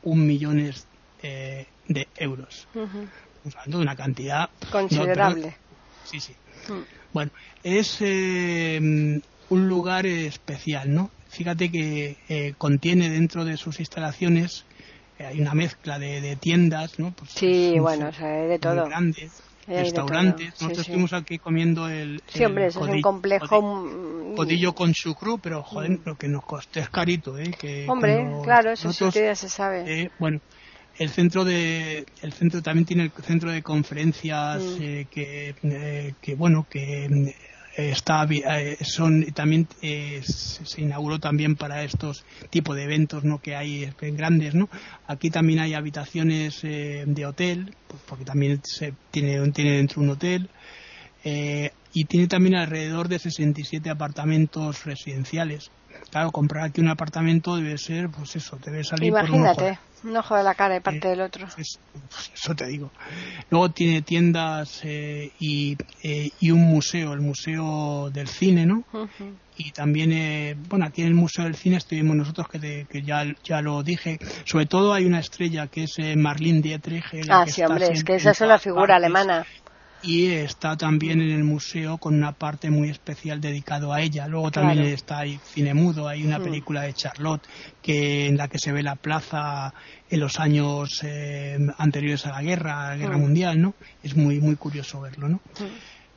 millones 0.04 0.86
de 1.22 1.66
euros. 2.16 2.68
Uh 2.74 2.80
-huh. 2.80 3.08
Estamos 3.36 3.56
hablando 3.56 3.78
de 3.78 3.82
una 3.82 3.96
cantidad 3.96 4.50
considerable. 4.70 5.46
No, 5.46 5.54
sí, 6.04 6.20
sí. 6.20 6.34
Uh. 6.68 6.82
Bueno, 7.12 7.30
es 7.62 8.00
un 8.00 9.22
lugar 9.68 10.06
especial, 10.06 10.92
¿no? 10.92 11.10
Fíjate 11.30 11.70
que 11.70 12.16
eh, 12.28 12.54
contiene 12.58 13.10
dentro 13.10 13.44
de 13.44 13.56
sus 13.56 13.80
instalaciones 13.80 14.64
eh, 15.18 15.26
hay 15.26 15.40
una 15.40 15.52
mezcla 15.52 15.98
de, 15.98 16.20
de 16.20 16.36
tiendas, 16.36 16.98
¿no? 16.98 17.10
Pues, 17.10 17.30
sí, 17.32 17.72
un, 17.74 17.82
bueno, 17.82 18.08
o 18.08 18.12
sea, 18.12 18.28
hay 18.28 18.48
de 18.48 18.58
todo. 18.58 18.86
Grandes, 18.86 19.42
restaurantes. 19.66 20.54
Sí, 20.54 20.64
Nosotros 20.64 20.76
sí. 20.76 20.80
estuvimos 20.92 21.12
aquí 21.12 21.38
comiendo 21.38 21.88
el. 21.88 22.22
Sí, 22.28 22.44
hombre, 22.44 22.66
eso 22.66 22.86
es 22.86 22.94
un 22.94 23.02
complejo. 23.02 23.48
Codillo, 23.48 24.36
codillo 24.36 24.74
con 24.74 24.92
chucrú, 24.92 25.38
pero 25.38 25.62
joder, 25.64 25.90
mm. 25.90 26.00
lo 26.04 26.16
que 26.16 26.28
nos 26.28 26.44
costó 26.44 26.78
es 26.78 26.88
carito, 26.88 27.36
¿eh? 27.36 27.50
Que 27.58 27.86
hombre, 27.88 28.30
claro, 28.44 28.70
eso 28.70 28.92
sí 28.92 29.04
que 29.12 29.24
ya 29.24 29.34
se 29.34 29.48
sabe. 29.48 30.02
Eh, 30.02 30.10
bueno, 30.20 30.40
el 30.98 31.10
centro 31.10 31.44
de 31.44 32.06
el 32.22 32.32
centro 32.32 32.62
también 32.62 32.84
tiene 32.84 33.04
el 33.04 33.24
centro 33.24 33.50
de 33.50 33.62
conferencias 33.62 34.62
mm. 34.62 34.82
eh, 34.82 35.06
que, 35.10 35.54
eh, 35.62 36.14
que 36.20 36.34
bueno 36.34 36.66
que 36.68 37.34
está 37.78 38.26
son 38.80 39.24
también 39.32 39.68
eh, 39.82 40.20
se 40.24 40.80
inauguró 40.80 41.20
también 41.20 41.54
para 41.54 41.84
estos 41.84 42.24
tipos 42.50 42.74
de 42.74 42.84
eventos 42.84 43.22
no 43.22 43.40
que 43.40 43.54
hay 43.54 43.88
grandes 44.00 44.54
no 44.54 44.68
aquí 45.06 45.30
también 45.30 45.60
hay 45.60 45.74
habitaciones 45.74 46.60
eh, 46.64 47.04
de 47.06 47.26
hotel 47.26 47.74
porque 48.06 48.24
también 48.24 48.60
se 48.64 48.94
tiene 49.12 49.48
tiene 49.52 49.76
dentro 49.76 50.02
un 50.02 50.10
hotel 50.10 50.50
eh, 51.24 51.70
y 51.92 52.04
tiene 52.04 52.26
también 52.26 52.56
alrededor 52.56 53.08
de 53.08 53.20
67 53.20 53.88
apartamentos 53.90 54.84
residenciales 54.84 55.70
claro 56.10 56.30
comprar 56.30 56.64
aquí 56.64 56.80
un 56.80 56.88
apartamento 56.88 57.56
debe 57.56 57.78
ser 57.78 58.08
pues 58.08 58.36
eso 58.36 58.58
debe 58.64 58.84
salir 58.84 59.08
imagínate 59.08 59.54
por 59.54 59.64
un 59.64 59.70
ojo 59.72 59.88
un 60.04 60.16
ojo 60.16 60.36
de 60.36 60.42
la 60.42 60.54
cara 60.54 60.74
de 60.74 60.80
parte 60.80 61.08
eh, 61.08 61.10
del 61.10 61.20
otro. 61.22 61.46
Es, 61.56 61.78
eso 62.34 62.54
te 62.54 62.66
digo. 62.66 62.90
Luego 63.50 63.70
tiene 63.70 64.02
tiendas 64.02 64.80
eh, 64.84 65.32
y, 65.38 65.76
eh, 66.02 66.30
y, 66.40 66.50
un 66.50 66.60
museo, 66.60 67.12
el 67.12 67.20
Museo 67.20 68.10
del 68.10 68.28
Cine, 68.28 68.66
¿no? 68.66 68.84
Uh 68.92 69.06
-huh. 69.06 69.34
Y 69.56 69.72
también, 69.72 70.12
eh, 70.12 70.56
bueno, 70.68 70.86
aquí 70.86 71.02
en 71.02 71.08
el 71.08 71.14
Museo 71.14 71.44
del 71.44 71.56
Cine 71.56 71.78
estuvimos 71.78 72.16
nosotros, 72.16 72.48
que, 72.48 72.58
te, 72.60 72.86
que 72.88 73.02
ya, 73.02 73.24
ya 73.42 73.60
lo 73.60 73.82
dije. 73.82 74.18
Sobre 74.44 74.66
todo 74.66 74.92
hay 74.92 75.04
una 75.04 75.18
estrella 75.18 75.66
que 75.66 75.84
es 75.84 75.96
Marlene 76.16 76.60
Dietrich. 76.60 77.04
Ah, 77.28 77.42
que 77.44 77.52
sí, 77.52 77.62
hombre, 77.62 77.88
es 77.90 78.04
que 78.04 78.14
esa 78.14 78.30
es 78.30 78.40
una 78.40 78.58
figura 78.58 78.94
partes. 78.94 79.04
alemana 79.04 79.46
y 80.02 80.26
está 80.28 80.76
también 80.76 81.20
en 81.20 81.30
el 81.30 81.42
museo 81.44 81.98
con 81.98 82.14
una 82.14 82.32
parte 82.32 82.70
muy 82.70 82.88
especial 82.90 83.40
dedicado 83.40 83.92
a 83.92 84.00
ella. 84.00 84.28
Luego 84.28 84.50
también 84.50 84.78
claro. 84.78 84.94
está 84.94 85.18
ahí 85.18 85.38
cine 85.44 85.74
mudo, 85.74 86.06
hay 86.08 86.24
una 86.24 86.38
Mm. 86.38 86.44
película 86.44 86.82
de 86.82 86.92
Charlotte 86.94 87.46
que 87.82 88.26
en 88.26 88.36
la 88.36 88.48
que 88.48 88.58
se 88.58 88.70
ve 88.72 88.82
la 88.82 88.96
plaza 88.96 89.74
en 90.08 90.20
los 90.20 90.38
años 90.38 91.00
eh, 91.02 91.58
anteriores 91.78 92.26
a 92.26 92.30
la 92.30 92.42
guerra, 92.42 92.86
a 92.86 92.90
la 92.90 92.96
guerra 92.96 93.16
Mm. 93.16 93.20
mundial, 93.20 93.60
¿no? 93.60 93.74
Es 94.02 94.14
muy 94.16 94.40
muy 94.40 94.56
curioso 94.56 95.00
verlo, 95.00 95.28
¿no? 95.28 95.36
Mm. 95.58 95.64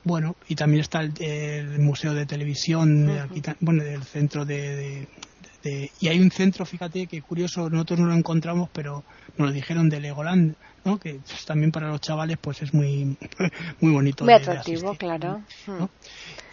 Bueno, 0.03 0.35
y 0.47 0.55
también 0.55 0.81
está 0.81 1.01
el, 1.01 1.13
el 1.21 1.79
museo 1.79 2.13
de 2.15 2.25
televisión, 2.25 3.07
aquí, 3.19 3.41
ta- 3.41 3.55
bueno, 3.59 3.83
del 3.83 4.03
centro 4.03 4.45
de, 4.45 4.75
de- 4.75 5.07
de- 5.63 5.91
y 5.99 6.07
hay 6.07 6.19
un 6.19 6.31
centro, 6.31 6.65
fíjate, 6.65 7.07
que 7.07 7.21
curioso, 7.21 7.69
nosotros 7.69 7.99
no 7.99 8.07
lo 8.07 8.15
encontramos, 8.15 8.69
pero 8.73 9.03
nos 9.37 9.47
lo 9.49 9.53
dijeron 9.53 9.89
de 9.89 9.99
Legoland, 9.99 10.55
¿no? 10.83 10.99
Que 10.99 11.15
pues, 11.25 11.45
también 11.45 11.71
para 11.71 11.89
los 11.89 12.01
chavales, 12.01 12.37
pues 12.41 12.61
es 12.61 12.73
muy, 12.73 13.17
muy 13.81 13.91
bonito. 13.91 14.23
Muy 14.23 14.33
de- 14.33 14.39
de 14.39 14.45
atractivo, 14.45 14.89
asistir, 14.89 14.97
claro. 14.97 15.41
Mm. 15.67 15.71
¿no? 15.79 15.89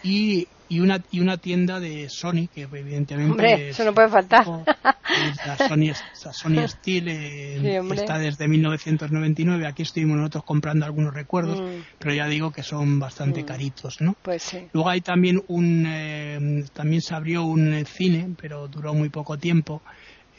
Y, 0.03 0.47
y 0.69 0.79
una 0.81 1.01
y 1.11 1.19
una 1.19 1.37
tienda 1.37 1.79
de 1.79 2.07
Sony 2.09 2.47
que 2.53 2.61
evidentemente 2.61 3.31
Hombre, 3.31 3.69
es- 3.69 3.75
eso 3.75 3.83
no 3.85 3.93
puede 3.93 4.07
faltar. 4.09 4.45
la 4.47 5.57
Sony, 5.57 5.91
la 6.25 6.33
Sony 6.33 6.67
Steel 6.67 7.07
eh, 7.09 7.81
Sí, 7.81 7.93
está 7.95 8.17
desde 8.19 8.47
1999 8.47 9.65
aquí 9.67 9.81
estuvimos 9.83 10.17
nosotros 10.17 10.43
comprando 10.43 10.85
algunos 10.85 11.13
recuerdos 11.13 11.59
Mm. 11.59 11.81
pero 11.97 12.13
ya 12.13 12.27
digo 12.27 12.51
que 12.51 12.63
son 12.63 12.99
bastante 12.99 13.41
Mm. 13.43 13.45
caritos 13.45 14.01
no 14.01 14.15
Pues 14.21 14.43
sí. 14.43 14.67
luego 14.73 14.89
hay 14.89 15.01
también 15.01 15.41
un 15.47 15.85
eh, 15.87 16.63
también 16.73 17.01
se 17.01 17.15
abrió 17.15 17.43
un 17.43 17.83
cine 17.85 18.29
pero 18.39 18.67
duró 18.67 18.93
muy 18.93 19.09
poco 19.09 19.37
tiempo 19.37 19.81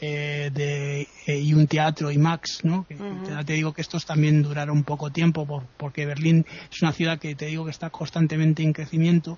eh, 0.03 0.49
de, 0.51 1.01
eh, 1.27 1.39
y 1.39 1.53
un 1.53 1.67
teatro 1.67 2.09
IMAX, 2.11 2.63
¿no? 2.63 2.85
Que, 2.89 2.95
Ujú. 2.95 3.05
ya 3.29 3.43
te 3.43 3.53
digo 3.53 3.71
que 3.71 3.81
estos 3.83 4.03
también 4.03 4.41
duraron 4.41 4.83
poco 4.83 5.11
tiempo 5.11 5.45
por- 5.45 5.67
porque 5.77 6.07
Berlín 6.07 6.43
es 6.71 6.81
una 6.81 6.91
ciudad 6.91 7.19
que 7.19 7.35
te 7.35 7.45
digo 7.45 7.65
que 7.65 7.71
está 7.71 7.91
constantemente 7.91 8.63
en 8.63 8.73
crecimiento 8.73 9.37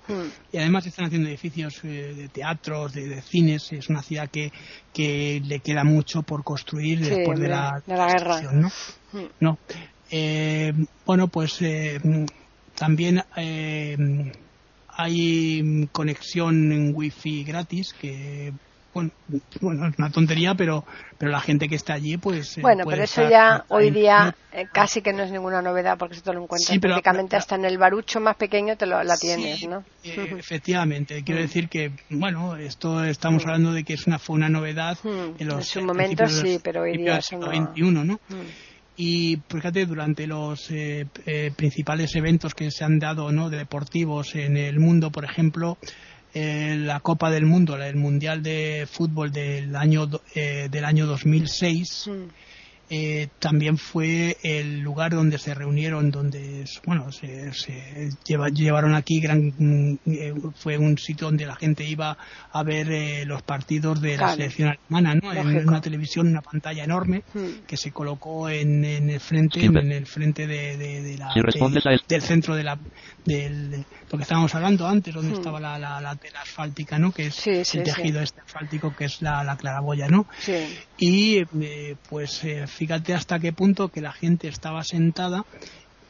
y 0.50 0.56
además 0.56 0.86
están 0.86 1.04
haciendo 1.06 1.28
edificios 1.28 1.74
eh, 1.84 2.14
de 2.16 2.28
teatros, 2.30 2.94
de, 2.94 3.08
de 3.08 3.20
cines, 3.20 3.70
es 3.72 3.90
una 3.90 4.02
ciudad 4.02 4.30
que, 4.30 4.50
que 4.92 5.40
le 5.44 5.60
queda 5.60 5.84
mucho 5.84 6.22
por 6.22 6.42
construir 6.42 6.98
Sí, 7.04 7.10
después 7.10 7.38
de 7.38 7.48
la, 7.48 7.82
de 7.86 7.96
la 7.96 8.06
guerra. 8.08 8.40
¿no? 8.52 8.68
Mm. 9.12 9.26
No. 9.40 9.58
Eh, 10.10 10.72
bueno, 11.04 11.28
pues 11.28 11.60
eh, 11.60 12.00
también 12.74 13.22
eh, 13.36 13.96
hay 14.88 15.88
conexión 15.92 16.72
en 16.72 16.94
wifi 16.94 17.44
gratis 17.44 17.92
que 18.00 18.52
bueno, 18.94 19.10
bueno, 19.60 19.88
es 19.88 19.98
una 19.98 20.10
tontería, 20.10 20.54
pero 20.54 20.84
pero 21.18 21.30
la 21.30 21.40
gente 21.40 21.68
que 21.68 21.74
está 21.74 21.94
allí, 21.94 22.16
pues. 22.16 22.56
eh, 22.58 22.62
Bueno, 22.62 22.84
pero 22.88 23.02
eso 23.02 23.28
ya 23.28 23.64
hoy 23.68 23.90
día 23.90 24.34
eh, 24.52 24.66
casi 24.72 25.02
que 25.02 25.12
no 25.12 25.22
es 25.24 25.30
ninguna 25.32 25.60
novedad 25.62 25.96
porque 25.98 26.16
esto 26.16 26.32
lo 26.32 26.42
encuentras 26.42 26.68
Sí, 26.72 26.78
pero- 26.78 26.94
prácticamente 26.94 27.30
pero- 27.30 27.38
hasta 27.40 27.54
en 27.56 27.64
el 27.64 27.76
barucho 27.78 28.20
más 28.20 28.36
pequeño 28.36 28.76
te 28.76 28.86
lo, 28.86 29.02
la 29.02 29.16
Sí, 29.16 29.26
tienes, 29.26 29.66
¿no? 29.68 29.84
eh, 30.04 30.36
efectivamente, 30.38 31.22
quiero 31.24 31.40
Mm. 31.40 31.44
decir 31.44 31.68
que, 31.68 31.92
bueno, 32.10 32.56
esto 32.56 33.04
estamos 33.04 33.44
Mm. 33.44 33.48
hablando 33.48 33.72
de 33.72 33.84
que 33.84 33.94
es 33.94 34.06
una, 34.06 34.18
fue 34.18 34.36
una 34.36 34.48
novedad 34.48 34.96
Mm. 35.02 35.08
en 35.40 35.46
los 35.48 35.56
En 35.58 35.64
su 35.64 35.82
momento 35.82 36.22
los- 36.24 36.44
pero 36.62 36.82
hoy 36.82 36.96
día 36.96 37.10
del 37.12 37.18
eso 37.18 37.28
siglo 37.30 37.46
no- 37.52 37.52
XXI, 37.52 38.04
¿no? 38.04 38.20
Y 38.96 39.40
fíjate, 39.48 39.86
durante 39.86 40.26
los 40.28 40.70
eh, 40.70 41.06
eh, 41.26 41.50
principales 41.56 42.14
eventos 42.14 42.54
que 42.54 42.70
se 42.70 42.84
han 42.84 43.00
dado 43.00 43.32
¿no? 43.32 43.50
de 43.50 43.56
deportivos 43.58 44.36
en 44.36 44.56
el 44.56 44.78
mundo, 44.78 45.10
por 45.10 45.24
ejemplo, 45.24 45.78
eh, 46.34 46.76
la 46.78 47.00
Copa 47.00 47.30
del 47.30 47.46
Mundo, 47.46 47.76
el 47.76 47.96
Mundial 47.96 48.42
de 48.42 48.88
Fútbol 48.90 49.32
del 49.32 49.74
año, 49.76 50.08
eh, 50.34 50.68
del 50.70 50.84
año 50.84 51.06
2006, 51.06 52.08
Mm. 52.08 52.43
Eh, 52.90 53.28
también 53.38 53.78
fue 53.78 54.36
el 54.42 54.80
lugar 54.80 55.12
donde 55.12 55.38
se 55.38 55.54
reunieron, 55.54 56.10
donde 56.10 56.64
bueno 56.86 57.10
se, 57.12 57.52
se 57.52 58.10
lleva- 58.26 58.48
llevaron 58.50 58.94
aquí 58.94 59.20
gran 59.20 59.52
eh, 60.06 60.32
fue 60.56 60.76
un 60.78 60.98
sitio 60.98 61.26
donde 61.28 61.46
la 61.46 61.56
gente 61.56 61.84
iba 61.84 62.16
a 62.52 62.62
ver 62.62 62.90
eh, 62.90 63.24
los 63.24 63.42
partidos 63.42 64.00
de 64.00 64.16
la 64.16 64.34
selección 64.34 64.68
alemana, 64.68 65.14
¿no? 65.14 65.32
En 65.32 65.68
una 65.68 65.80
televisión, 65.80 66.28
una 66.28 66.42
pantalla 66.42 66.84
enorme 66.84 67.22
Mm. 67.34 67.64
que 67.66 67.76
se 67.76 67.90
colocó 67.90 68.48
en, 68.48 68.84
en 68.84 69.10
el 69.10 69.20
frente, 69.20 69.64
en 69.64 69.92
el 69.92 70.06
frente 70.06 70.46
de, 70.46 70.76
de- 70.76 71.02
de 71.02 71.18
la, 71.18 71.32
Si 71.32 71.40
respondes 71.40 71.84
de- 71.84 71.90
a 71.90 71.92
él. 71.94 72.00
del 72.08 72.22
centro 72.22 72.54
de 72.54 72.64
la, 72.64 72.78
del, 73.24 73.70
de 73.70 73.78
lo 74.10 74.18
que 74.18 74.22
estábamos 74.22 74.54
hablando 74.54 74.86
antes, 74.86 75.14
donde 75.14 75.30
Mm. 75.30 75.34
estaba 75.34 75.58
la, 75.60 75.78
la, 75.78 76.00
la 76.00 76.14
tela 76.16 76.40
asfáltica, 76.42 76.98
¿no? 76.98 77.12
Que 77.12 77.26
es 77.26 77.34
Sí, 77.34 77.64
sí, 77.64 77.78
el 77.78 77.86
sí. 77.86 77.92
tejido 77.94 78.20
este 78.20 78.40
asfáltico 78.40 78.94
que 78.94 79.06
es 79.06 79.20
la, 79.22 79.42
la 79.42 79.56
claraboya, 79.56 80.08
¿no? 80.08 80.26
Sí. 80.38 80.52
y 80.98 81.38
eh, 81.60 81.96
pues 82.08 82.44
eh, 82.44 82.66
fíjate 82.74 83.14
hasta 83.14 83.38
qué 83.38 83.52
punto 83.52 83.88
que 83.88 84.00
la 84.00 84.12
gente 84.12 84.48
estaba 84.48 84.82
sentada 84.82 85.44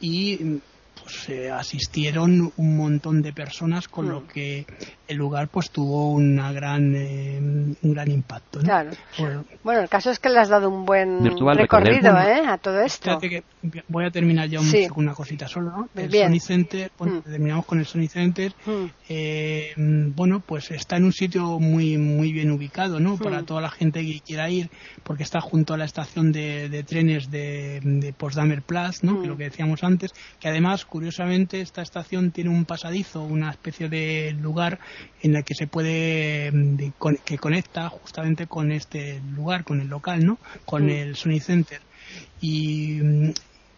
y 0.01 0.59
pues 1.05 1.29
eh, 1.29 1.51
asistieron 1.51 2.51
un 2.57 2.77
montón 2.77 3.21
de 3.21 3.31
personas 3.31 3.87
con 3.87 4.07
Mm. 4.07 4.09
lo 4.09 4.27
que 4.27 4.65
el 5.07 5.17
lugar 5.17 5.49
pues 5.49 5.69
tuvo 5.69 6.11
una 6.13 6.51
gran 6.51 6.95
eh, 6.95 7.37
un 7.39 7.93
gran 7.93 8.09
impacto. 8.09 8.57
¿no? 8.59 8.65
Claro. 8.65 8.89
Bueno, 9.19 9.45
Bueno, 9.63 9.81
el 9.81 9.89
caso 9.89 10.09
es 10.09 10.17
que 10.17 10.29
le 10.29 10.39
has 10.39 10.49
dado 10.49 10.67
un 10.69 10.83
buen 10.83 11.23
recorrido. 11.55 12.17
¿eh? 12.17 12.41
a 12.47 12.57
todo 12.57 12.81
esto. 12.81 13.19
Que 13.19 13.43
voy 13.87 14.05
a 14.05 14.09
terminar 14.09 14.49
ya 14.49 14.59
un- 14.59 14.65
Sí. 14.65 14.87
con 14.87 15.03
una 15.05 15.13
cosita 15.13 15.47
solo, 15.47 15.69
¿no? 15.71 15.89
El 15.95 16.09
Bien. 16.09 16.29
Sony 16.31 16.39
Center, 16.39 16.91
bueno, 16.97 17.15
Mm. 17.19 17.21
terminamos 17.21 17.65
con 17.65 17.77
el 17.79 17.85
Sony 17.85 18.07
Center. 18.07 18.53
Mm. 18.65 18.85
Eh, 19.09 19.73
mm, 19.77 20.15
bueno, 20.15 20.39
pues 20.39 20.71
está 20.71 20.97
en 20.97 21.03
un 21.05 21.13
sitio 21.13 21.59
muy 21.59 21.97
muy 21.97 22.31
bien 22.31 22.49
ubicado, 22.51 22.99
¿no? 22.99 23.17
Para 23.17 23.41
Mm. 23.41 23.45
toda 23.45 23.61
la 23.61 23.69
gente 23.69 24.01
que 24.03 24.19
quiera 24.21 24.49
ir, 24.49 24.69
porque 25.03 25.21
está 25.23 25.39
junto 25.39 25.73
a 25.75 25.77
la 25.77 25.85
estación 25.85 26.31
de, 26.31 26.67
de 26.69 26.83
trenes 26.83 27.29
de, 27.29 27.79
de 27.83 28.11
Potsdamer 28.13 28.63
Platz, 28.63 29.03
¿no? 29.03 29.13
Mm. 29.13 29.21
Que 29.21 29.27
lo 29.27 29.37
que 29.37 29.43
decíamos 29.45 29.83
antes, 29.83 30.11
que 30.39 30.47
además, 30.49 30.85
curiosamente, 30.95 31.59
esta 31.59 31.81
estación 31.81 32.31
tiene 32.31 32.49
un 32.49 32.63
pasadizo, 32.63 33.21
una 33.21 33.49
especie 33.51 33.89
de 33.89 34.31
lugar 34.39 34.79
en 35.21 35.35
el 35.35 35.43
que 35.43 35.53
se 35.53 35.67
puede 35.67 36.49
mm, 36.53 36.77
que 37.25 37.37
conecta 37.37 37.89
justamente 37.89 38.47
con 38.47 38.71
este 38.71 39.19
lugar, 39.35 39.65
con 39.65 39.81
el 39.81 39.89
local, 39.89 40.25
¿no? 40.25 40.37
Con 40.63 40.85
Mm. 40.85 40.89
el 40.91 41.15
Sony 41.17 41.41
Center 41.41 41.81
y 42.39 43.01
mm, 43.03 43.31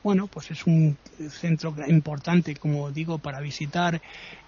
bueno 0.04 0.28
pues 0.28 0.52
es 0.52 0.66
un 0.68 0.96
centro 1.42 1.74
importante 1.88 2.56
como 2.56 2.92
digo 2.92 3.18
para 3.18 3.40
visitar 3.42 4.00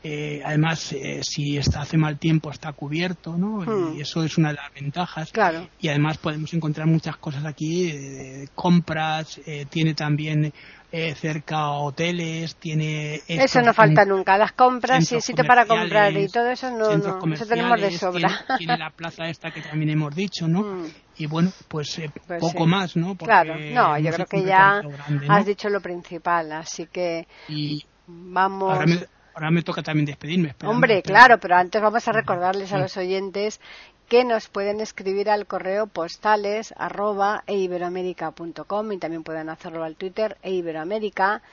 Eh, 0.01 0.41
además 0.45 0.93
eh, 0.93 1.19
si 1.23 1.57
está 1.57 1.81
hace 1.81 1.97
mal 1.97 2.17
tiempo 2.17 2.49
está 2.51 2.71
cubierto 2.71 3.35
no 3.37 3.49
y 3.93 3.99
eso 3.99 4.23
es 4.23 4.37
una 4.37 4.49
de 4.49 4.55
las 4.55 4.73
ventajas 4.73 5.29
Claro. 5.33 5.67
y 5.81 5.89
además 5.89 6.17
podemos 6.17 6.53
encontrar 6.53 6.87
muchas 6.87 7.17
cosas 7.17 7.43
aquí 7.45 7.89
eh, 7.89 8.47
compras 8.55 9.41
eh, 9.45 9.65
tiene 9.69 9.93
también 9.95 10.53
eh, 10.91 11.13
cerca 11.15 11.69
hoteles 11.71 12.55
tiene 12.55 13.21
Eso 13.27 13.61
no 13.61 13.73
falta 13.73 14.05
nunca. 14.05 14.37
Las 14.37 14.53
compras 14.53 15.11
y 15.11 15.21
sitio 15.21 15.45
para 15.45 15.65
comprar 15.65 16.11
y 16.17 16.27
todo 16.27 16.49
eso 16.49 16.71
no, 16.71 16.97
no 16.97 17.33
eso 17.33 17.45
tenemos 17.45 17.79
de 17.79 17.91
sobra. 17.91 18.27
Tiene, 18.47 18.57
tiene 18.57 18.77
la 18.77 18.89
plaza 18.89 19.25
esta 19.25 19.51
que 19.51 19.61
también 19.61 19.91
hemos 19.91 20.15
dicho, 20.15 20.47
¿no? 20.47 20.61
Mm. 20.63 20.85
Y 21.17 21.25
bueno, 21.27 21.51
pues, 21.67 21.99
eh, 21.99 22.09
Pues 22.27 22.39
poco 22.39 22.63
sí. 22.63 22.69
más, 22.69 22.95
¿no? 22.95 23.09
Porque 23.15 23.25
Claro, 23.25 23.55
no, 23.59 23.99
yo 23.99 24.11
creo 24.11 24.25
que 24.25 24.43
ya 24.43 24.81
grande, 24.81 25.27
¿no? 25.27 25.33
has 25.33 25.45
dicho 25.45 25.69
lo 25.69 25.81
principal, 25.81 26.51
así 26.53 26.87
que 26.87 27.27
Y 27.47 27.83
vamos. 28.07 28.71
ahora 28.73 28.85
me, 28.87 28.99
ahora 29.35 29.51
me 29.51 29.61
toca 29.61 29.83
también 29.83 30.05
despedirme. 30.05 30.55
Hombre, 30.63 31.01
claro, 31.03 31.37
pero 31.39 31.55
antes 31.55 31.81
vamos 31.81 32.07
a 32.07 32.11
recordarles 32.13 32.71
a 32.73 32.79
los 32.79 32.95
oyentes 32.97 33.59
que 34.09 34.25
nos 34.25 34.47
pueden 34.49 34.81
escribir 34.81 35.29
al 35.29 35.45
correo 35.45 35.85
postales 35.85 36.73
arroba 36.77 37.43
eiberoamerica.com 37.45 38.91
y 38.91 38.97
también 38.97 39.23
pueden 39.23 39.49
hacerlo 39.49 39.83
al 39.83 39.95
Twitter 39.95 40.35
eiberoamerica 40.41 41.43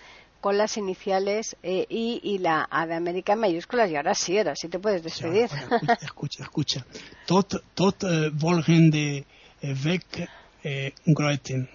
con 0.40 0.56
las 0.56 0.78
iniciales 0.78 1.56
E, 1.62 1.86
I 1.90 2.20
y 2.22 2.38
la 2.38 2.66
A 2.70 2.86
de 2.86 2.94
América 2.94 3.34
en 3.34 3.40
mayúsculas. 3.40 3.90
Y 3.90 3.96
ahora 3.96 4.14
sí, 4.14 4.38
ahora 4.38 4.56
sí 4.56 4.68
te 4.68 4.78
puedes 4.78 5.02
despedir. 5.02 5.44
Escucha, 5.44 5.96
escucha, 6.00 6.42
escucha. 6.44 6.86
Tot, 7.26 7.62
tot 7.74 8.04
eh, 8.04 8.30
volgende 8.32 9.26
eh, 9.60 9.74
weg 9.84 10.28
eh, 10.64 10.94
Groeten. 11.04 11.68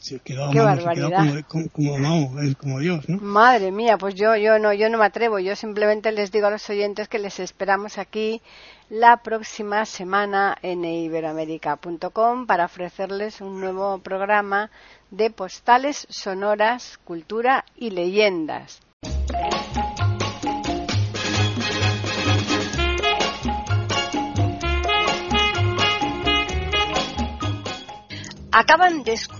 Se 0.00 0.20
Qué 0.20 0.36
vamos, 0.36 0.54
se 0.54 0.60
barbaridad. 0.60 1.44
como, 1.48 1.68
como, 1.68 1.68
como, 1.70 1.92
vamos, 1.92 2.56
como 2.56 2.78
Dios, 2.78 3.08
¿no? 3.08 3.18
Madre 3.18 3.72
mía, 3.72 3.98
pues 3.98 4.14
yo, 4.14 4.36
yo 4.36 4.58
no, 4.58 4.72
yo 4.72 4.88
no 4.88 4.98
me 4.98 5.06
atrevo. 5.06 5.38
Yo 5.38 5.56
simplemente 5.56 6.12
les 6.12 6.30
digo 6.30 6.46
a 6.46 6.50
los 6.50 6.68
oyentes 6.70 7.08
que 7.08 7.18
les 7.18 7.40
esperamos 7.40 7.98
aquí 7.98 8.42
la 8.88 9.18
próxima 9.18 9.84
semana 9.86 10.56
en 10.62 10.84
iberoamérica.com 10.84 12.46
para 12.46 12.64
ofrecerles 12.64 13.40
un 13.40 13.60
nuevo 13.60 13.98
programa 13.98 14.70
de 15.10 15.30
postales 15.30 16.06
sonoras, 16.10 16.98
cultura 17.04 17.64
y 17.76 17.90
leyendas. 17.90 18.80
Acaban 28.52 29.04
de 29.04 29.12
escuchar 29.12 29.39